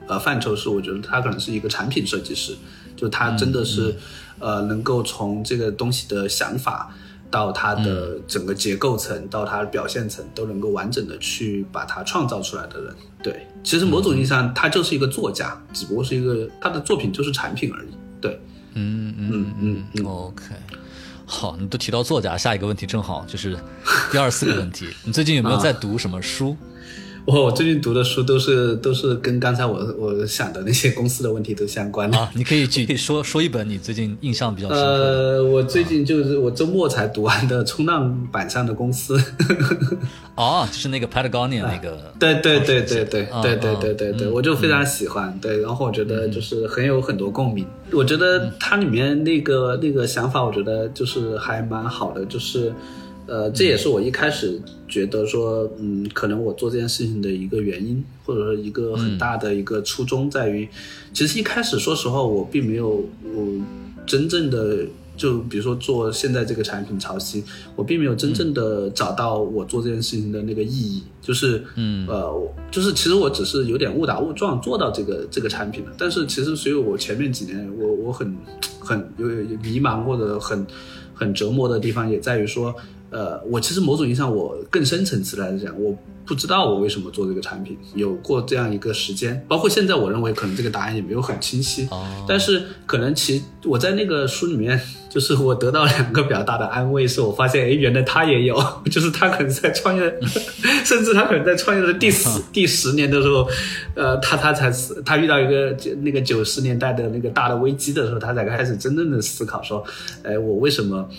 [0.07, 2.55] 呃范畴是，我觉得他可能是一个产品设计师，
[2.95, 3.93] 就他真的是
[4.39, 6.95] 呃能够从这个东西的想法。
[7.29, 17.89] 到它的整个结构层，到它的表现层，都能够完整的去把它创造出来的人，对，其实某种意义上，他就是一个作家，只不过是一个他的作品就是产品而已，
[18.21, 18.39] 对，
[18.73, 20.43] 嗯嗯嗯嗯，OK，
[21.25, 23.57] 好，你都提到作家，下一个问题正好就是
[24.11, 26.55] 第二四个问题，你最近有没有在读什么书？
[27.35, 32.17] 我最近读的书都是都是跟刚才我我想的那些公司的问题都相关的。
[32.17, 35.03] 啊，你可以去说说一本你最近印象比较深刻的。
[35.03, 39.17] 呃，我最近就是我周末才读完的《冲浪板上的公司》。
[40.35, 41.97] 哦，就是那个 Patagonia 那个。
[42.17, 45.37] 对对对对对对对对对对，我就非常喜欢。
[45.41, 47.67] 对，然后我觉得就是很有很多共鸣。
[47.91, 52.73] 我觉得它里面那个那个想法，我觉得就是还蛮好的，就是。
[53.27, 60.65] 呃，这也是我一开始觉得说，嗯，可能我做这件事情的一个原因，或者说一个很大的一个初衷，在于，
[61.13, 63.03] 其实一开始说实话，我并没有，
[63.35, 63.61] 我
[64.05, 64.85] 真正的
[65.17, 67.43] 就比如说做现在这个产品潮汐，
[67.75, 72.33] 我并没有真正的找到我做这件事情的那个意义，就是，嗯，呃，
[72.71, 78.37] 就是其实我只是有点误打误撞做到这个这个产品的，但是其实所以我前面几年我我很
[78.79, 79.27] 很有
[79.61, 80.65] 迷茫或者很
[81.13, 82.73] 很折磨的地方也在于说。
[83.09, 91.87] 呃，我其实某种意义上，我更深层次来讲，我不知道我为什么做这个产品，有过这样一个时间，包括现在，我认为可能这个答案也没有很清晰。
[91.89, 92.05] 哦。
[92.27, 94.77] 但是可能其我在那个书里面，
[95.09, 100.01] 就是我得到两个比较大的安慰，是我发现，哎，原来他也有，就是他可能在创业，
[100.83, 103.47] 甚至他可能在创业的第十 第十年的时候，
[103.95, 109.81] 呃，他他才是他遇到一个那个九十年代的那个大的危机的时候，他才开始真正的思考说，
[110.23, 111.09] 哎，我为什么？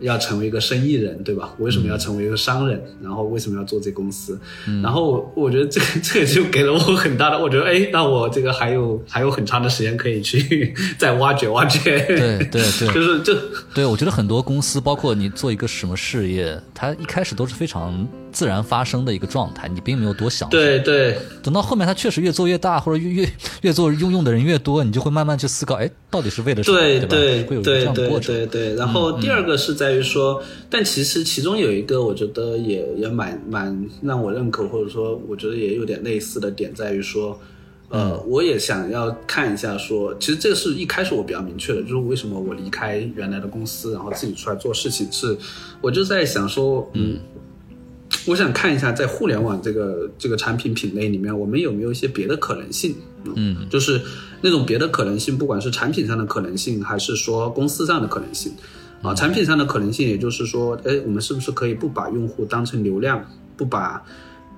[0.00, 1.54] 要成为一个生意人，对吧？
[1.58, 2.80] 为什么要成为一个商人？
[3.02, 4.38] 然后为什么要做这公司？
[4.82, 11.98] 然后我觉得这个 这个就给了我很大的，我觉得哎，那我这个还有还有很长的时间可以去 再挖掘挖掘。
[12.06, 13.40] 对对对，就是这
[13.74, 18.06] 对我觉得很多公司，包括你做一个什么事业，它一开始都是非常。
[18.38, 20.48] 自然发生的一个状态，你并没有多想。
[20.48, 23.28] 对对，等到后面它确实越做越大，或者越越
[23.62, 26.78] 越做用用的人越多，你就会慢慢去思考，哎，到底是为了什么？
[26.78, 28.32] 对对，会有这样的过程。
[28.32, 37.36] 对对，然后第二个是在于说，但其实其中有一个，我觉得也也蛮蛮让我认可，或者说我觉得也有点类似的点，在于说，
[37.88, 45.36] 呃，我也想要看一下，说其实这个是一开始我比较明确的，就是为什么我离开原来的公司，然后自己出来做事情，是
[45.80, 47.18] 我就在想说，嗯。
[48.28, 52.94] 我想看一下，在互联网这个这个产品品类里面，我们有没有一些别的可能性？
[53.34, 54.00] 嗯，就是
[54.42, 58.52] 那种别的可能性，不管是产品上的可能性，还是说公司上的可能性。
[59.00, 63.24] 啊，产品上的可能性，也就是说，哎，我们是不是可以不把用户当成流量，
[63.56, 64.04] 不把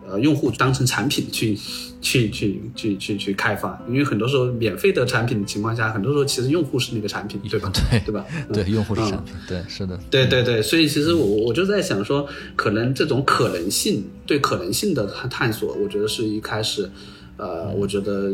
[0.08, 1.56] 呃用户当成产品去
[2.00, 7.70] 去去去去去开发，因为很多时候免费的产品的情况下，很多时候其实用户是那个产品，对吧？
[7.90, 8.24] 对对吧？
[8.52, 8.70] 对，嗯。
[8.70, 16.90] 用户是嗯产品，对，是的，对对对，所以其实我我就在想说，可能这种可能性对可能性的探探索，我觉得是一开始，
[17.36, 18.32] 呃，我觉得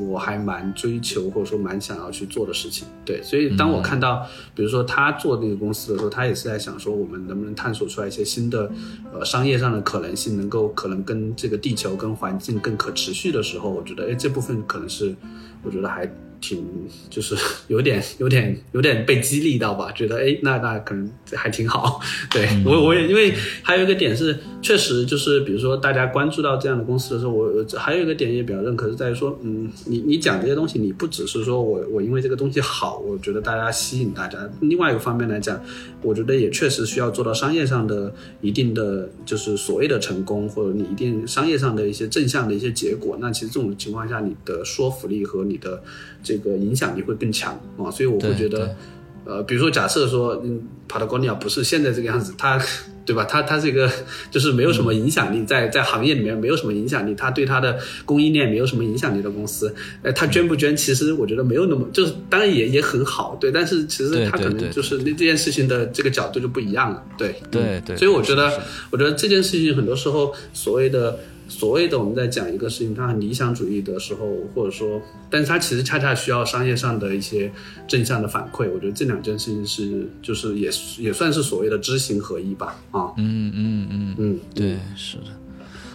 [0.00, 2.86] 我还蛮追求或者说蛮想要去做的事情。
[3.04, 8.70] 对，所以当我看到，比如说他做那个公司的时候，他也是在想说，我们能不能探索出来一些新的
[9.12, 15.14] 呃商业上的可能性，能够可能跟这个地球跟环境更可持续的时候，我觉得哎这部分可能是
[15.62, 16.06] 我觉得还
[16.40, 16.64] 挺
[17.10, 17.36] 就是
[17.68, 22.00] 有点有点有点被激励到吧，觉得哎那那可能还挺好。
[22.30, 35.60] 对、我我也因为还有一个点是，确实就是比如说大家关注到这样的公司的时候，我我还有一个点也比较认可是在于说，嗯，你你讲这些东西，你不只是说我我因为这个东西好，我觉得大家吸引大家，另外一个方面来讲，
[36.02, 43.16] 我觉得也确实需要做到商业上的一定的就是所谓的成功，或者你一定商业上的一些正向的一些结果。
[43.20, 45.82] 那其实这种情况下，你的说服力和你的
[46.28, 47.90] 这个影响力会更强啊。
[47.90, 48.76] 所以我会觉得，
[49.24, 52.60] 呃，比如说假设说，嗯，Patagonia 不是现在这个样子，它
[53.08, 53.24] 对吧？
[53.24, 53.90] 它它这个
[54.30, 68.60] 就是没有什么影响力，在在行业里面没有什么影响力，它对它的供应链没有什么影响力的公司，呃，它捐不捐，其实我觉得没有那么，就是当然也也很好，对，但是其实它可能就是那这件事情的这个角度就不一样了，对对嗯对所以我觉得
[68.90, 71.18] 我觉得这件事情很多时候所谓的。
[71.48, 77.50] 所谓的我们在讲一个事情，它很理想主义的时候，或者说，但是它其实恰恰需要商业上的一些
[77.88, 78.70] 正向的反馈。
[78.70, 82.78] 我觉得这两件事情是，就是也也算是所谓的知行合一吧。
[82.90, 85.24] 啊，嗯嗯嗯，嗯，对，是的。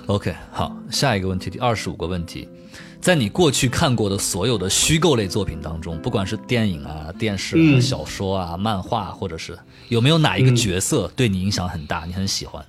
[0.07, 2.47] OK，好，下一个问题，第二十五个问题，
[2.99, 12.65] 在你过去看过的所有的虚构类作品当中，不管是电影啊、电视啊、嗯小说啊、漫画，或者是有没有哪一个角色对你影响很大，你很喜欢？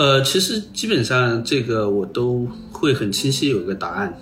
[0.00, 4.18] 呃，其实基本上这个我都会很清晰有一个答案，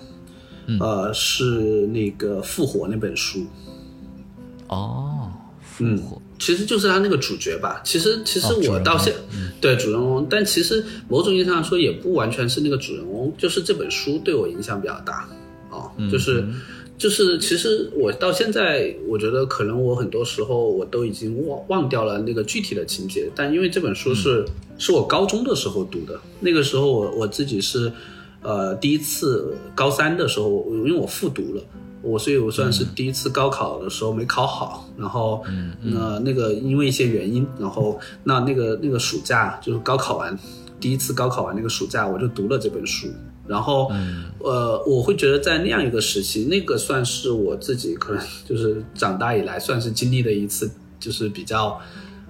[0.77, 3.47] 呃，是那个《复活》那本书。
[4.67, 5.31] 哦，
[5.79, 7.79] 嗯复活，其实就是他那个主角吧。
[7.85, 9.13] 其实，其实我到现、
[9.61, 15.29] 对主人公，但其实某种意义上说也不完全是那个主人公，就是这本书对我影响比较大
[15.69, 16.45] 哦，就是。
[16.99, 24.45] 就是，其实我到现在，我觉得可能我很多时候我都已经忘忘掉了那个具体的情节，但因为这本书是、
[24.77, 27.89] 是我高中的时候读的，那个时候我我自己是，
[28.41, 31.63] 呃，第一次高三的时候，我因为我复读了，
[32.01, 35.41] 我所以我算是第一次高考的时候没考好，然后
[35.81, 40.37] 那那个因为一些原因，然后那那个那个暑假就是高考完
[40.81, 43.07] 第一次高考完那个暑假，我就读了这本书。
[43.49, 43.91] 然后，
[44.37, 51.81] 呃，我会觉得在那样一个时期，那个算是我自己可能就是长大以来算是经历的一次，就是比较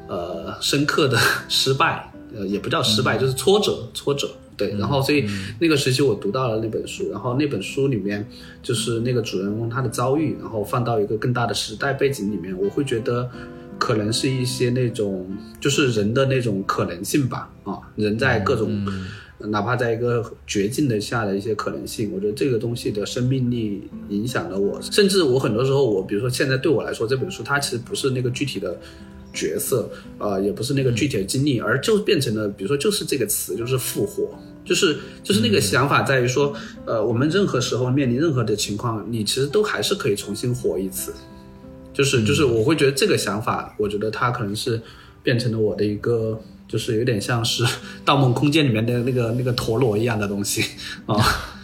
[0.07, 1.17] 呃深刻的
[1.49, 4.29] 失败，呃，也不叫失败，就是挫折，挫折。
[4.55, 5.25] 对，然后所以
[5.59, 8.25] 那个时期我读到了那本书，然后那本书里面
[8.63, 13.29] 就是那个主人公他的遭遇，然后放到一个更大的时代背景里面，我会觉得
[13.77, 15.29] 可能是一些那种
[15.61, 18.85] 就是人的那种可能性吧，啊，人在各种。
[19.47, 28.77] 哪怕在一个绝境的下的一些可能性，我觉得这个东西的生命力影响了我，甚至我很多时候，我比如说现在对我来说，这本书它其实不是那个具体的
[29.33, 36.53] 角色，呃，也不是那个具体的经历，而就变成了，比如说就是这个词，就是复活，就是就是那个想法在于说，
[36.85, 41.13] 呃，我们任何时候面临任何的情况，你其实都还是可以重新活一次，
[41.93, 44.81] 就是就是我会觉得这个想法，我觉得它可能是
[45.23, 46.37] 变成了我的一个。
[46.69, 47.63] 就是有点像是
[48.05, 50.63] 《盗梦空间》里面的那个那个陀螺一样的东西。
[51.05, 51.15] 啊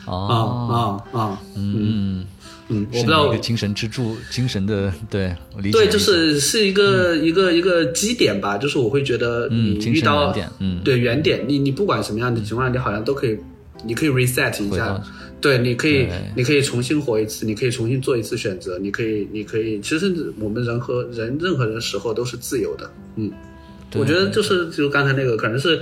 [0.06, 1.42] 啊哦，啊啊！
[1.56, 2.26] 嗯
[2.68, 5.78] 嗯，我是不知道一个精神支柱，精神的，对，我理解。
[5.78, 10.82] 对，就是是一个、一个一个基点吧，就是我会觉得你嗯遇到、嗯。
[10.84, 13.38] 对原点，你你不管什么样的情况，你好像都可以，
[13.84, 15.00] 你可以 reset 一下，
[15.40, 23.36] 对，你可以你可以重新活一次，你可以重新做一次选择，你可以你可以，其实我们人和人任何人时候都是自由的，嗯，对
[23.98, 25.82] 我觉得就是就刚才那个可能是。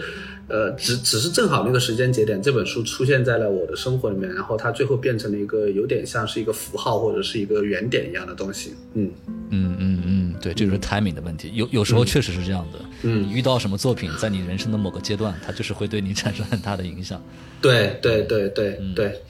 [0.49, 8.75] 呃，只只是正好那个时间节点，这本书出现在了我的生活里面，然后它最后变成了一个有点像是一个符号或者是一个原点一样的东西。
[8.93, 9.09] 嗯，
[9.51, 11.49] 嗯嗯嗯，对，这就是 timing 的问题。
[11.53, 12.79] 有有时候确实是这样的。
[13.03, 17.23] 嗯你遇到什么作品，在你人生的某个阶段，它就是会对你产生很大的影响。
[17.61, 19.21] 对对对对对。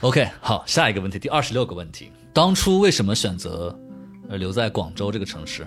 [0.00, 3.78] OK，好，下一个问题，第二十六个问题，当初为什么选择
[4.30, 5.64] 呃留在广州这个城市？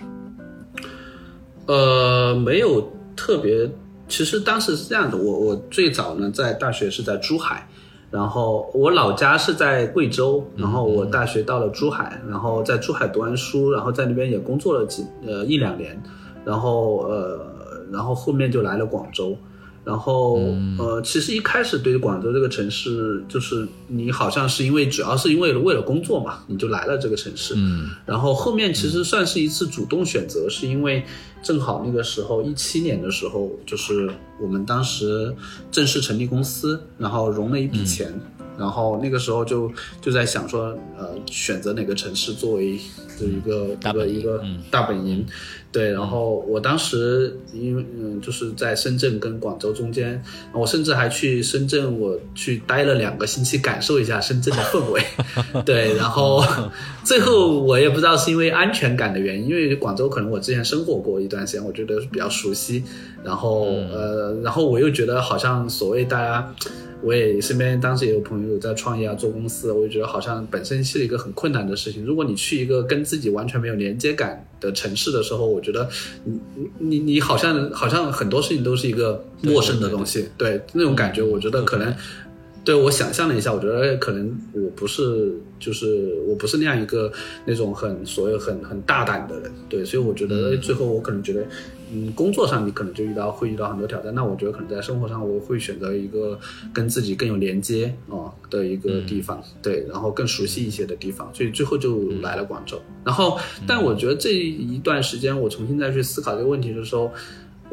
[1.65, 3.69] 呃，没有特别。
[4.07, 7.65] 其实当时是这样的，我我最早呢在大学是在珠海，
[8.09, 15.97] 然后我老家是在贵州，然后我大学到了珠海，然后在珠海读完书，然后在那边也工作了几呃一两年，
[16.43, 17.39] 然后呃
[17.89, 19.37] 然后后面就来了广州，
[19.83, 20.35] 然后
[20.77, 27.55] 呃，其实一开始对于广州这个城市，就是你好像是因为主要是因为为了工作嘛，你就来了这个城市。
[27.57, 27.89] 嗯。
[28.05, 31.03] 然后后面其实算是一次主动选择，是因为
[31.41, 34.07] 正好那个时候一七年的时候，就是
[34.39, 35.33] 我们当时
[35.71, 38.13] 正式成立公司，然后融了一笔钱，
[38.57, 39.71] 然后那个时候就
[40.01, 42.79] 就在想说，呃，选择哪个城市作为
[43.17, 45.25] 这一个一个一个嗯大本营。
[45.71, 50.21] 对，然后我当时因为嗯，就是在深圳跟广州中间，
[50.53, 55.01] 我甚至还去深圳，我去待了两个星期，感受一下深圳的氛围。
[55.63, 56.43] 对，然后
[57.05, 62.83] 最后我也不知道是因为安全感的原因，因为广州可能我之前生活过一段时间，我觉得比较熟悉。
[63.23, 66.53] 然后呃，然后我又觉得好像所谓大家。
[67.03, 72.05] 我也身边当时也有朋友在创业啊，做公司，我就觉得好像本身是一个很困难的事情。
[72.05, 75.89] 如果你去一个跟自己完全没有连接感的城市的时候，我觉得
[76.23, 76.39] 你
[76.77, 81.93] 你你好像好像很多事情都是一个陌生的东西，对那种感觉，我觉得可能。
[82.63, 87.11] 对我想象了一下，我觉得可能我不是，就是我不是那样一个
[87.43, 91.43] 那种很所谓很很大胆的人，对，所以我觉得最后我可能觉得，
[91.93, 96.39] 嗯，工作上你可能就遇到会遇到很多挑战，那我觉得可能在生活上我会选择一个
[96.73, 102.81] 跟自己更有连接啊、的一个地方，对，然后更熟悉一些的地方，所以最后就来了广州。
[103.03, 103.37] 然后，
[103.67, 107.11] 但我觉得这一段时间我重新再去思考这个问题的时候。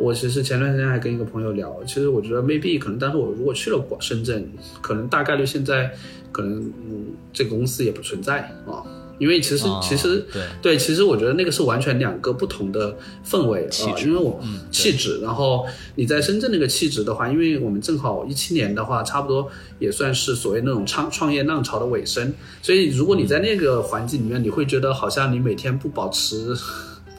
[0.00, 4.48] 我其实前段时间还跟一个朋友聊，其实我觉得 maybe 可能当时我如果去了广深圳，
[4.80, 5.92] 可能大概率现在
[6.30, 8.86] 可能嗯这个公司也不存在啊，
[9.18, 12.96] 因为其实、哦其实对对，其实我觉得那个是完全两个不同的
[13.28, 15.66] 氛围啊、气质因为我、嗯气质，然后
[15.96, 26.56] 你在深圳那个气质的话，因为我们正好一七年的话，差不多也算是所谓那种创创业浪潮的尾声，所以如果你在那个环境里面，你会觉得好像你每天不保持。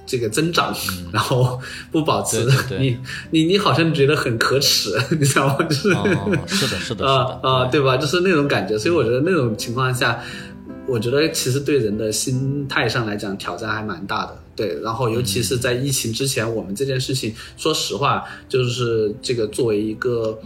[0.09, 0.73] 这个增长，
[1.13, 1.59] 然后
[1.91, 2.97] 不保持嗯对对对你
[3.29, 5.57] 你你好像觉得很可耻， 你知道吗？
[5.69, 7.95] 就是哦，是的，是的，是的，啊啊，对吧？
[7.95, 10.19] 就是那种感觉，所以我觉得那种情况下，
[10.89, 14.37] 我觉得其实对人的心态上来讲挑战还蛮大的。
[14.55, 20.37] 对，然后尤其是在疫情之前，我们这件事情，说实话，就是这个作为一个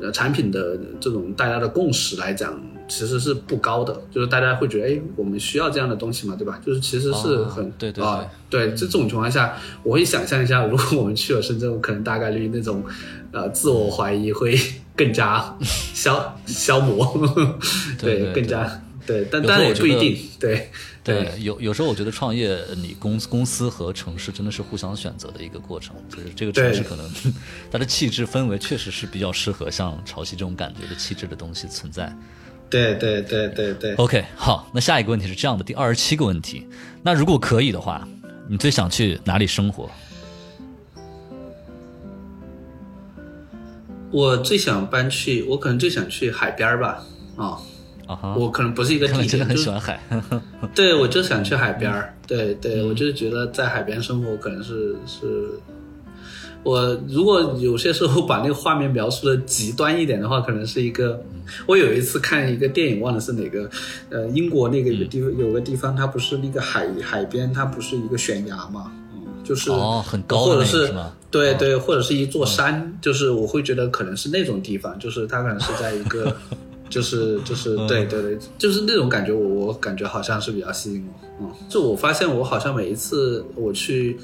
[0.00, 6.60] 呃产品的这种大家的共识来讲，其实是不高的，就是大家会觉得，哎，我们需要这样的东西嘛，对吧？
[6.64, 12.84] 就是其实是哦很、对对啊，对，这种情况下，我会想象一下，如果我们去了深圳，可能大概率那种
[13.32, 14.56] 呃自我怀疑会
[14.94, 15.56] 更加
[15.92, 17.28] 消消磨，
[17.98, 20.70] 对 对更加对，但但也我不一定，对
[21.04, 25.94] 对，有有时候我觉得创业，你公公司和城市真的是互相选择的一个过程。
[26.10, 27.08] 就是这个城市可能
[27.70, 32.12] 它的气质氛围确实是比较适合像潮汐这种感觉的气质的东西存在。
[32.68, 33.94] 对对对对对。
[33.94, 36.66] OK，好，那下一个问题是这样的，第二十七个问题，
[37.02, 38.06] 那如果可以的话，
[38.48, 39.88] 你最想去哪里生活？
[44.10, 47.04] 我最想搬去，我可能最想去海边儿吧，
[47.36, 47.60] 啊、
[48.36, 50.00] 我可能不是一个很喜欢海。
[50.74, 52.88] 对我就想去海边儿，对对，嗯。
[52.88, 55.50] 我就是觉得在海边生活可能是是，
[56.62, 61.22] 我如果有些时候把那个画面描述的极端一点的话，可能是一个，
[61.66, 63.68] 我有一次看一个电影，忘了是哪个，
[64.10, 70.94] 呃，英国那个有个地方有个地方，它不是那个海海边，它不是一个悬崖嘛，嗯，就是哦很高或者是是
[71.30, 76.34] 对对，或者是一座山，就是我会觉得可能是那种地方，就是它可能是在一个。
[76.88, 81.26] 就是就是对对对，就是那种感觉我，我感觉好像是比较吸引我。
[81.40, 84.16] 嗯，就我发现我好像每一次我去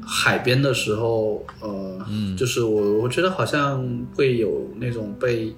[0.00, 3.84] 海边的时候，呃，嗯，就是我我觉得好像
[4.14, 5.52] 会有那种被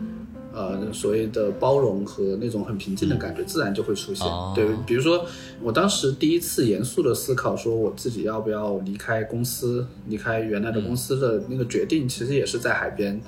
[0.53, 4.27] 呃所谓的包容和那种很平静的感觉，自然就会出现。
[4.27, 5.27] 哦对，比如说
[5.63, 13.21] 我当时第一次严肃的思考，说我自己要不要离开公司，离开原来的公司的那个决定，其实也是在海边。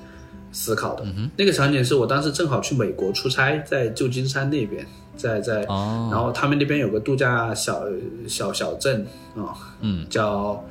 [0.53, 1.03] 思考的、
[1.35, 4.85] 那个场景是我当时正好去美国出差，在旧金山那边，
[5.17, 6.09] 在在，哦。
[6.11, 7.83] 然后他们那边有个度假小
[8.27, 9.03] 小小镇
[9.35, 10.05] 啊、嗯。
[10.11, 10.63] 叫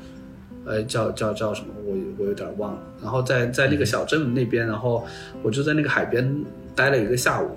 [0.64, 2.78] 呃叫叫叫什么，我我有点忘了。
[3.03, 5.05] 然后在在那个小镇那边，然后
[5.43, 6.45] 我就在那个海边
[6.76, 7.51] 待了一个下午，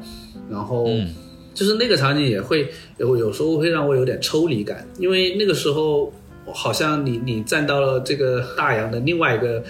[0.49, 1.13] 然后嗯。
[1.53, 6.11] 就是那个场景也会有有时候会让我有点抽离感，因为那个时候
[6.51, 9.63] 好像你你站到了这个大洋的另外一个。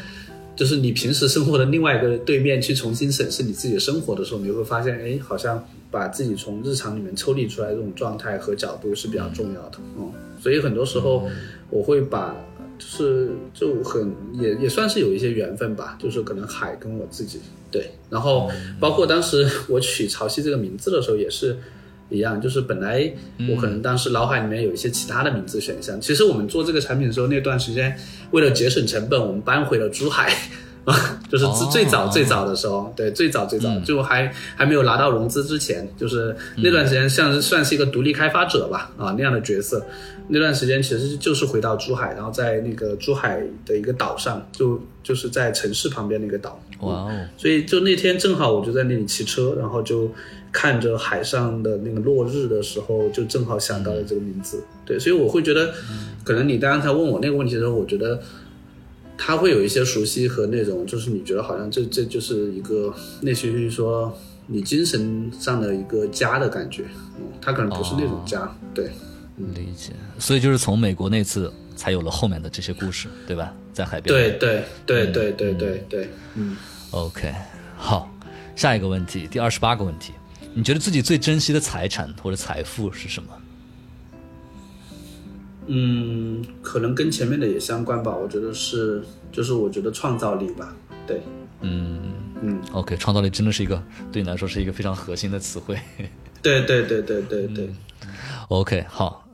[0.55, 9.77] 就是你平时生活的另外一个对面去重新审视你自己的生活的时候，你会发现，哎，好像把自己从日常里面抽离出来这种状态和角度是比较重要的。
[9.97, 11.27] 嗯，所以很多时候
[11.69, 12.35] 我会把，
[12.79, 17.39] 就是就很也也算是有一些缘分吧，就是可能海跟我自己
[17.71, 18.49] 对，然后
[18.79, 21.57] 包括当时我取潮汐这个名字的时候也是。
[22.09, 23.11] 一样，就是本来
[23.49, 25.99] 我可能当时脑海里面有一些其他的名字选项。
[25.99, 27.97] 其实我们做这个产品的时候，那段时间
[28.31, 30.31] 为了节省成本，我们搬回了珠海，
[30.85, 39.85] 啊， 就是最哦最早最早的时候，对，最早最早、就还还没有拿到融资之前，就是那段时间像是算是一个独立开发者吧，啊那样的角色。
[40.27, 50.09] 那段时间其实就是回到珠海，然后在那个珠海的一个岛上，就就是在城市旁边那个岛，哇哦，所以就那天正好我就在那里骑车，然后就
[50.51, 54.63] 看着海上的那个落日的时候，就正好想到了这个名字。
[54.85, 55.73] 对，所以我会觉得，
[56.23, 58.19] 可能你刚才问我那个问题的时候，我觉得
[59.17, 64.17] 他会有一些熟悉和那种，就是你觉得好像这这就是一个类似于说
[64.47, 66.83] 你精神上的一个家的感觉。
[67.19, 68.89] 嗯，他可能不是那种家，对。
[69.37, 69.93] 理解。
[70.19, 73.53] 所以就是从美国那次才有了后面的这些故事，对吧？
[73.73, 74.13] 在海边。
[74.13, 76.55] 对对对对对对对，嗯。
[76.91, 77.33] OK，
[77.75, 78.09] 好，
[78.55, 80.13] 下一个问题，第二十八个问题，
[80.53, 83.29] 你觉得自己最珍惜的财产或者财富是什么？
[85.67, 88.15] 嗯，可能跟前面的也相关吧。
[88.15, 90.73] 我觉得是，就是我觉得创造力吧。
[91.07, 91.21] 对，
[91.61, 95.75] 嗯嗯，，OK，创造力真的是一个对你来说是一个非常核心的词汇。
[96.41, 97.69] 对对对对对对。
[98.49, 99.24] OK，好，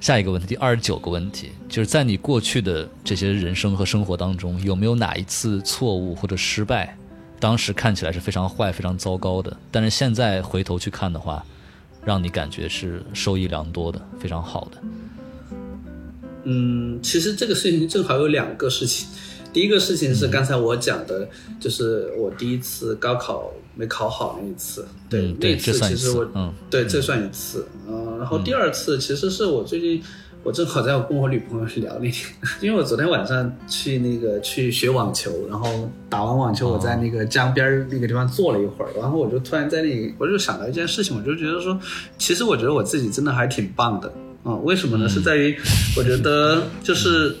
[0.00, 6.96] 下一个问题，第二十九个问题，就是在你过去的这些人生和生活当中，有没有哪一次错误或者失败，
[7.38, 11.44] 当时看起来是非常坏、非常糟糕的，但是现在回头去看的话，
[12.02, 14.78] 让你感觉是受益良多的，非常好的。
[16.44, 19.06] 嗯，其实这个事情正好有两个事情。
[19.52, 21.28] 第一个事情是刚才我讲的，
[21.60, 24.86] 就是我第一次高考没考好那一次。
[25.08, 27.66] 对，嗯对那次其实我，嗯对，这算一次。
[27.88, 30.02] 嗯、然后第二次其实是我最近，
[30.42, 32.28] 我正好在跟我女朋友聊那天，
[32.60, 41.80] 因为我昨天晚上去那个去学网球，然后打完网球，我在那个江边儿那个地方坐了一会儿，然后我就突然在那里，我就想到一件事情，我就觉得说，
[42.18, 44.12] 其实我觉得我自己真的还挺棒的。
[44.44, 45.08] 嗯，为什么呢？
[45.08, 45.56] 是在于
[45.96, 47.34] 我觉得就是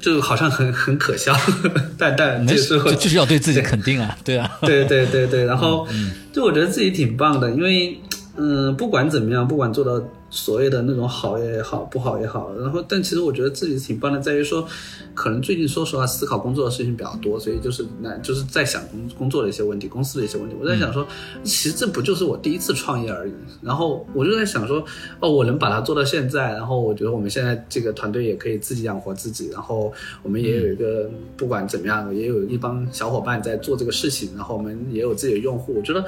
[0.00, 1.34] 就好像很很可笑，
[1.98, 5.86] 但但没事，这是就是要对自己肯定啊，对啊，对对对对，然后
[6.32, 7.98] 就我觉得自己挺棒的，因为
[8.40, 14.64] 嗯，不管怎么样，不管做到所谓的那种好也好，不好也好，然后但其实我觉得自己挺棒的，在于说，
[15.12, 21.04] 可能最近说实话思考工作的事情比较多，所以就是那就是在想工工作的一些问题，公司的一些问题，我在想说，
[21.42, 24.84] 其实这不就是我第一次创业而已，然后我就在想说，
[25.18, 36.04] 哦，我能把它做到现在，然后我觉得我们现在这个团队也可以自己养活自己，然后我们也有一个不管怎么样，也有一帮小伙伴在做这个事情，然后我们也有自己的用户，我觉得。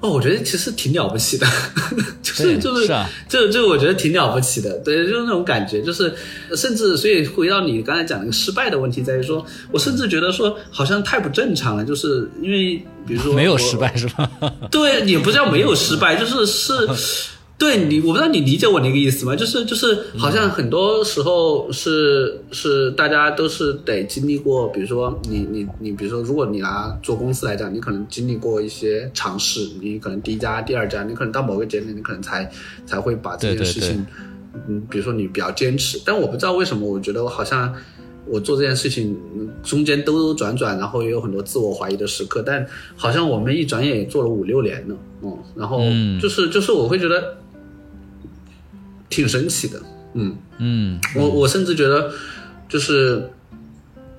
[0.00, 1.46] 哦，我觉得其实挺了不起的，
[2.22, 6.14] 就是就是是啊这这我觉得挺了不起的，对，就是那种感觉，就是
[6.54, 12.76] 甚至所以回到你刚才讲那个失败的问题，在于说，我甚至觉得说好像太不正常了，就是因为
[13.06, 14.30] 比如说没有失败是吧？
[14.70, 16.88] 对，也不叫没有失败，就是是，
[17.58, 19.34] 对你，我不知道你理解我那个意思吗？
[19.34, 32.48] 就是就是，好像很多时候是是大家都是得经历过，比如说你你你，比如说如果你拿做公司来讲，你可能经历过一些尝试，你可能第一家、第二家，你可能到某个节点，你可能才
[32.86, 34.06] 才会把这件事情，
[34.68, 37.74] 嗯，比如说你比较坚持，但我不知道为什么，我觉得我好像。
[38.30, 47.38] 我做这件事情嗯中间兜兜转转，然后也有很多自我怀疑的时刻，但好像我们一转眼也做了五六年了，嗯，然后嗯就是就是我会觉得
[49.08, 49.80] 挺神奇的，
[50.14, 52.10] 嗯，嗯，我我甚至觉得
[52.68, 53.30] 就是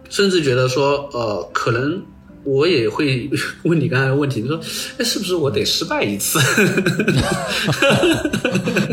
[0.09, 2.01] 甚至觉得说，呃，可能
[2.43, 3.29] 我也会
[3.63, 4.59] 问你刚才的问题，你说，
[4.97, 6.39] 哎，是不是我得失败一次？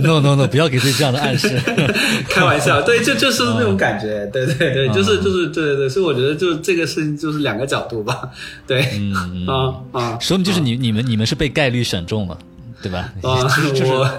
[0.03, 1.49] no no no，不要给自己这样的暗示。
[2.29, 8.29] 开玩笑，对，就就是那种感觉，对对对，就是就是对对对，所以我觉得就这个事情就是两个角度吧，
[8.67, 12.37] 对，嗯啊啊说明就是你你们你们是被概率选中了，
[12.83, 13.13] 对吧？
[13.23, 13.43] 啊，
[13.73, 14.11] 就是我。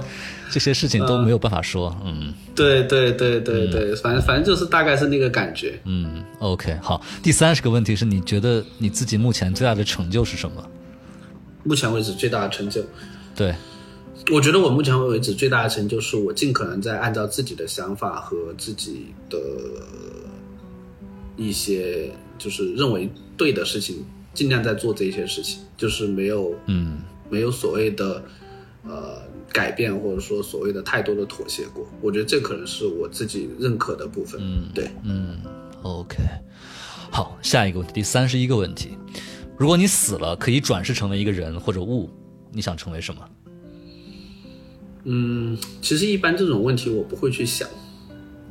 [0.52, 5.80] 这些事情都没有办法说，嗯对对对对对，反正反正就是大概是那个感觉。
[5.86, 7.02] 嗯，OK，好。
[7.22, 10.64] 第三十个问题是你觉得你自己目前最大的成就是什么？
[11.64, 12.82] 目前为止最大的成就，
[13.36, 13.54] 对，
[14.32, 19.38] 我觉得我目前为止最大的成就是我尽可能在按照自己的想法和自己的
[21.36, 28.24] 一些就是认为对的事情，尽量在做这些事情，就是没有嗯没有所谓的
[28.86, 29.22] 呃
[29.52, 31.88] 改变或者说所谓的太多的妥协过。
[32.02, 34.40] 我觉得这可能是我自己认可的部分。
[34.44, 34.90] 嗯对。
[35.04, 35.40] 嗯
[35.84, 36.18] ，OK。
[37.10, 38.98] 好，下一个问题，第三十一个问题，
[39.58, 42.10] 如果你死了，可以转世成为一个人或者物，
[42.52, 43.22] 你想成为什么？
[45.06, 47.68] 嗯，其实一般这种问题我不会去想，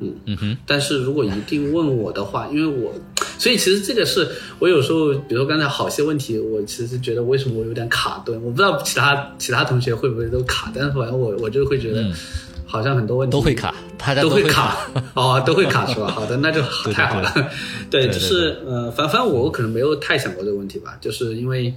[0.00, 0.36] 嗯。
[0.36, 2.92] 哼，但是如果一定问我的话，因为我，
[3.38, 4.28] 所以其实这个是
[4.58, 12.04] 我有时候，比如说刚才好些问题，我其实觉得为什么我有点卡顿，我不知道其他其他同学会不会都卡，但是反正我我就会觉得，
[12.66, 14.76] 好像很多问题都会卡，大家都会卡。
[15.14, 16.08] 哦，都会卡是吧？
[16.12, 17.32] 好的，那就对太好了。
[17.90, 21.72] 对 就是呃，反反正我可能没有太想过这个问题吧，就是因为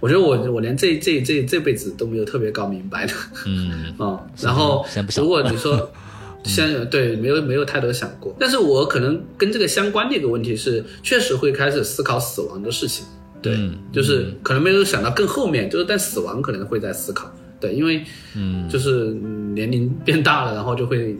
[0.00, 3.12] 我觉得我我连这这这这辈子都没有特别搞明白的，
[3.46, 3.94] 嗯。
[3.98, 4.84] 嗯， 然后
[5.16, 5.90] 如果你说。
[6.44, 13.04] 先对，没有没有太多想过，但是我可能跟这个相关的一个问题是，确实会开始思考死亡的事情。
[13.42, 17.30] 对，嗯就是可能没有想到更后面，就是但死亡可能会在思考。
[17.60, 21.16] 对，因为嗯就是嗯年龄变大了，然后就会，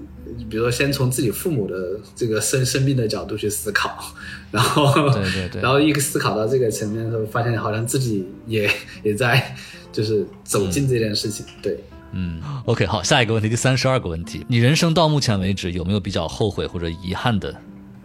[0.51, 4.15] 比如说先从自己父母的这个生生命的角度去思考，
[4.51, 8.71] 然后对对对 然后一个思考到这个层面的时候，发现好像自己也
[9.03, 9.55] 也在
[9.93, 11.47] 就是走进这件事情。
[11.63, 11.79] 对，
[12.17, 17.53] 嗯，OK，好，下一个问题，第三十二个问题，你人生到目前为止有没有比较后悔或者遗憾的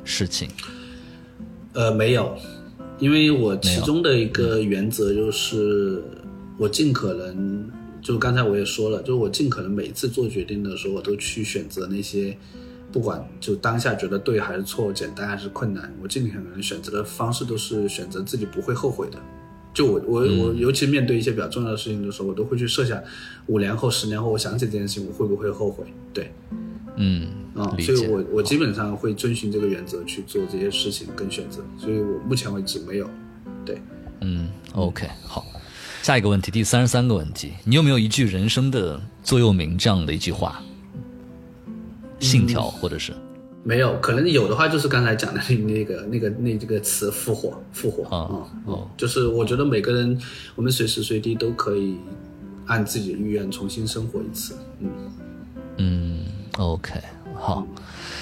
[0.03, 0.49] 事情？
[1.73, 2.35] 呃，没有，
[2.97, 6.03] 因为我其中的一个原则就是，
[6.57, 7.69] 我尽可能，
[8.01, 12.35] 就刚才我也说了，就是我尽可能每一次做决定的时候，我都去选择那些，
[12.91, 19.19] 不管就当下觉得对还是错，简单还是困难，我尽可能选择的方式都是选择自己不会后悔的。
[19.73, 23.01] 就我我我，尤其面对一些比较重要的事情的时候，我都会去设想，
[23.45, 25.85] 五年后、十年后，我想起这件事情，我会不会后悔？
[26.13, 26.31] 对，
[26.97, 33.09] 嗯，啊、所以我我基本上会遵循这个原则去做这些事情跟选择，所以我目前为止没有。
[33.63, 33.79] 对，
[34.21, 35.45] 嗯，OK，好，
[36.01, 40.61] 下一个问题，第三十三个问题，你有没有一句人生的座右铭这样的一句话、
[42.19, 43.13] 信条，或者是
[43.69, 50.19] 没有，可能有的话就是刚才讲的那 那个那个那这个词复活复活啊啊哦就是我觉得每个人
[50.55, 51.95] 我们随时随地都可以
[52.65, 54.55] 按自己的意愿重新生活一次。
[54.79, 54.89] 嗯，
[55.77, 56.25] 嗯
[56.57, 56.99] ，OK，
[57.35, 57.63] 好，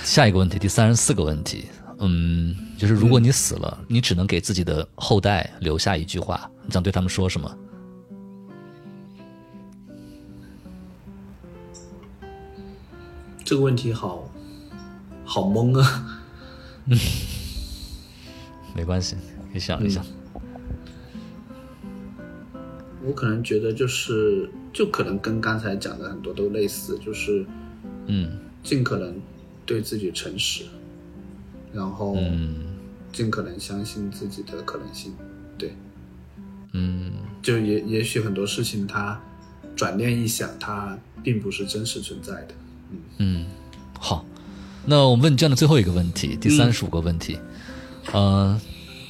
[0.03, 1.67] 下一个问题，第三十四个问题，
[1.99, 7.57] 嗯，就是如果你死了，你只能给自己的后代留下一句话，你想对他们说什么？
[13.45, 14.26] 这个问题好
[15.27, 16.23] 好懵啊。
[16.85, 16.97] 嗯
[18.73, 19.15] 没关系，
[19.51, 20.05] 可以想一想。
[23.03, 27.45] 我可能觉得就是就可能跟刚才讲的很多都类似，就是
[28.05, 29.15] 嗯尽可能
[29.65, 30.65] 对自己诚实，
[31.73, 32.75] 然后嗯
[33.11, 35.13] 尽可能相信自己的可能性。
[35.57, 35.73] 对，
[36.73, 39.19] 嗯就也也许很多事情它
[39.75, 42.53] 转念一想，它并不是真实存在的。
[42.91, 43.45] 嗯嗯，
[43.99, 44.25] 好，
[44.89, 47.37] 那我们问这样的最后一个问题，第三十五个问题，
[48.13, 48.57] 呃，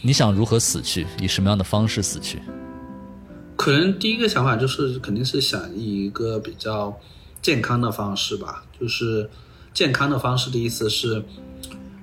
[0.02, 1.06] 你想如何死去？
[1.22, 2.42] 以什么样的方式死去？
[3.56, 7.00] 可能第一个想法就是，肯定是想以一个比较
[7.44, 8.66] 健康的方式吧。
[8.80, 9.30] 就是
[9.72, 11.24] 健康的方式的意思是，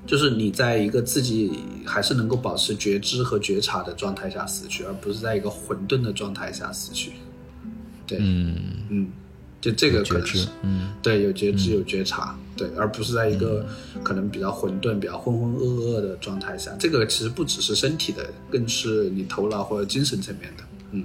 [0.07, 1.51] 就是你在一个自己
[1.85, 7.14] 还是能够保持觉知和觉察的状态下死去，而不是在一个混沌的状态下死去。
[8.07, 8.57] 对，嗯，
[8.89, 9.09] 嗯，
[9.65, 13.65] 就这个可觉知能是，嗯对，有觉知有觉察，对，而不是在一个
[14.03, 16.71] 可能比较混沌、比较浑浑噩噩的状态下。
[16.79, 20.65] 这个其实不只是身体的，更是你头脑或者精神层面的。
[20.91, 21.05] 嗯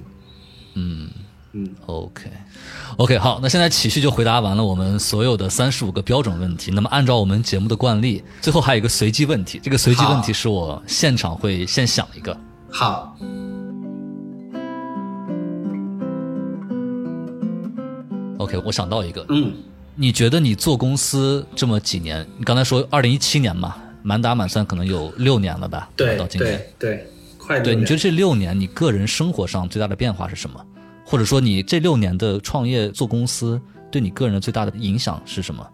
[0.73, 1.09] 嗯
[1.53, 1.69] 嗯。
[1.85, 6.69] OK，OK，、好，那现在启旭就回答完了我们所有的三十五个标准问题。
[6.71, 12.37] 那么按照我们节目的惯例，最后还有一个随机问题，这个随机问题是我现场会现想一个。
[12.69, 13.17] 好，
[18.39, 19.51] OK，我想到一个，嗯
[19.95, 25.89] 你觉得你做公司这么几年，你刚才说二零一七年嘛，满打满算可能有六年了吧？
[25.97, 26.57] 对到今天。
[26.79, 30.65] 对对，快对，你觉得这六年你个人生活上最大的变化是什么？
[31.03, 33.59] 或者说你这六年的创业做公司
[33.91, 35.67] 对你个人的最大的影响是什么？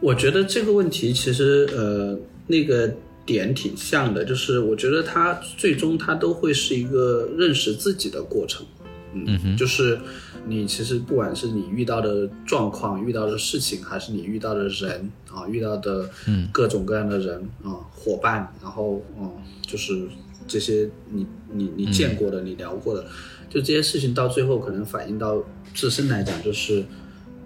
[0.00, 2.92] 我觉得这个问题其实呃那个
[3.24, 8.66] 点挺像的，就是我觉得它最终它都会是一个认识自己的过程。
[9.14, 9.56] 嗯哼。
[9.56, 9.98] 就是
[10.46, 16.48] 你其实不管是你遇到的状况、遇到的事情，还是你遇到的人啊，遇到的嗯。
[16.52, 19.32] 各种各样的人啊、伙伴，然后嗯，
[19.62, 20.06] 就是
[20.46, 23.04] 这些你你你见过的、你聊过的，
[23.48, 25.42] 就这些事情到最后可能反映到
[25.74, 26.84] 自身来讲，就是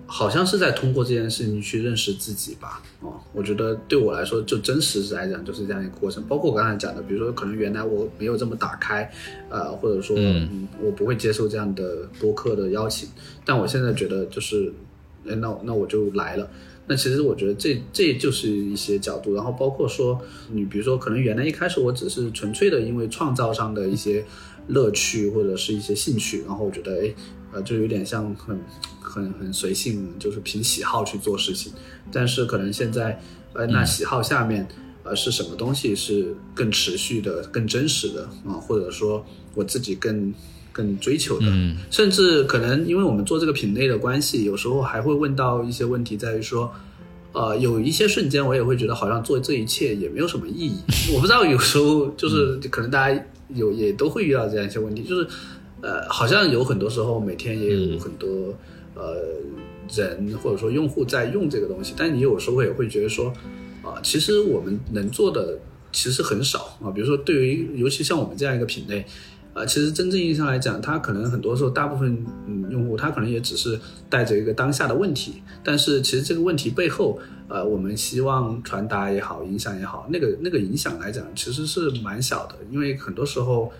[0.07, 2.83] 好像是在通过这件事情去认识自己吧。
[3.01, 6.23] 哦，我觉得对我来说，就真实来讲就是这样一个过程。
[6.25, 9.11] 包括我刚才讲的，比如说可能原来我没有这么打开，
[9.51, 13.09] 呃，或者说嗯嗯，我不会接受这样的播客的邀请，
[13.45, 14.73] 但我现在觉得就是，
[15.27, 16.49] 哎，那那我就来了。
[16.89, 20.21] 那其实我觉得这这就是一些角度，然后包括说
[20.53, 24.25] 你比如说可能原来一开始我只是纯粹的因为创造上的一些
[24.69, 27.13] 乐趣或者是一些兴趣，然后我觉得哎
[27.53, 28.57] 呃就有点像很
[29.17, 31.73] 很很随性，就是凭喜好去做事情。
[32.13, 33.19] 但是可能现在
[33.55, 34.69] 呃那喜好下面
[35.03, 40.33] 呃是什么东西是更持续的、更真实的啊，或者说我自己更
[40.73, 46.71] 更追求的，嗯甚至可能因为我们做这个品类的关系，有时候还会问到一些问题，在于说。
[47.33, 50.77] 呃，有一些瞬间我也会觉得好像做这一切也没有什么意义。
[51.13, 55.27] 我不知道有时候就是可能大家有也都会遇到这样一些问题，就是
[55.83, 58.55] 呃，好像有很多时候每天也有很多、
[58.97, 59.37] 呃
[59.89, 63.33] 人或者说用户在用这个东西，但你有时候也会觉得说，
[63.85, 65.59] 啊、其实我们能做的
[65.93, 66.91] 其实很少啊。
[66.91, 69.07] 比如说对于尤其像我们这样一个品类，
[69.55, 73.79] 啊，其实真正意义上来讲，它可能很多时候大部分嗯用户他可能也只是
[74.11, 77.19] 带着一个当下的问题，但是其实这个问题背后，
[77.49, 83.73] 呃，我们希望传达也好，影响也好，那个那个影响来讲，其实是蛮小的，因为很多时候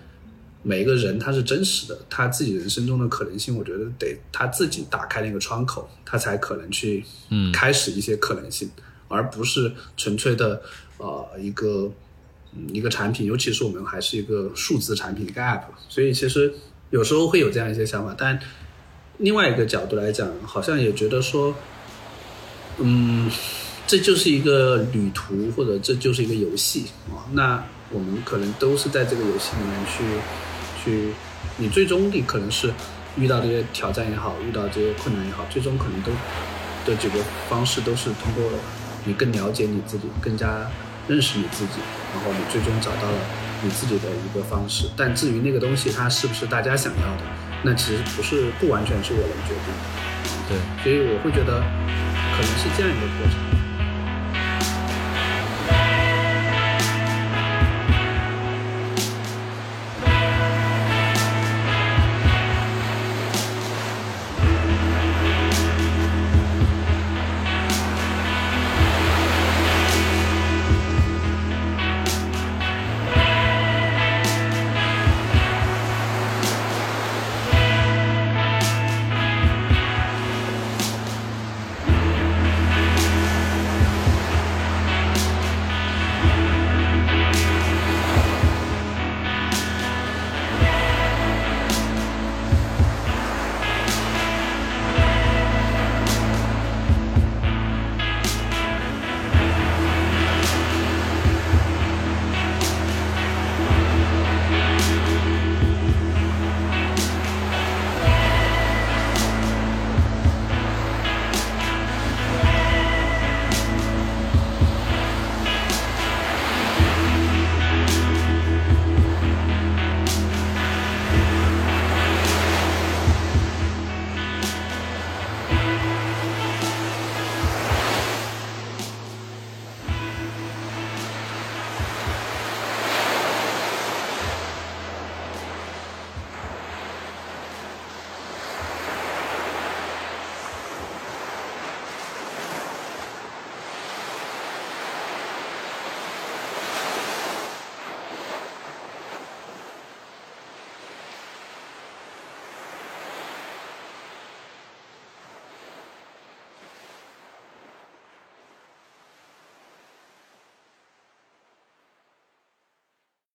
[0.67, 8.69] 每一个人他是真实的，他自己人生中的可能性，我觉得得他自己打开那个窗口，他才可能去嗯开始一些可能性，
[9.07, 10.61] 而不是纯粹的
[10.97, 11.89] 呃一个
[12.53, 16.53] 嗯一个产品，尤其是我们还是一个数字产品一个 app，所以其实
[16.89, 18.37] 有时候会有这样一些想法，但
[19.19, 21.55] 另外一个角度来讲，好像也觉得说，
[22.79, 23.31] 嗯，
[23.87, 27.23] 这就是一个旅途，或者这就是一个游戏啊。
[27.31, 30.03] 那我们可能都是在这个游戏里面去
[30.87, 31.11] 去，
[31.57, 32.71] 你最终你可能是
[33.17, 36.11] 遇到这些挑战也好，遇到这些困难也好，最终可能都
[36.85, 37.17] 的解决
[37.49, 38.43] 方式都是通过
[39.03, 40.65] 你更了解你自己，更加
[41.09, 41.81] 认识你自己，
[42.13, 43.17] 然后你最终找到了
[43.61, 44.89] 你自己的一个方式。
[44.95, 47.23] 但至于那个东西它是不是大家想要的，
[47.63, 49.83] 那其实不是不完全是我能决定的。
[50.47, 53.46] 对，所以我会觉得可能是这样一个过程。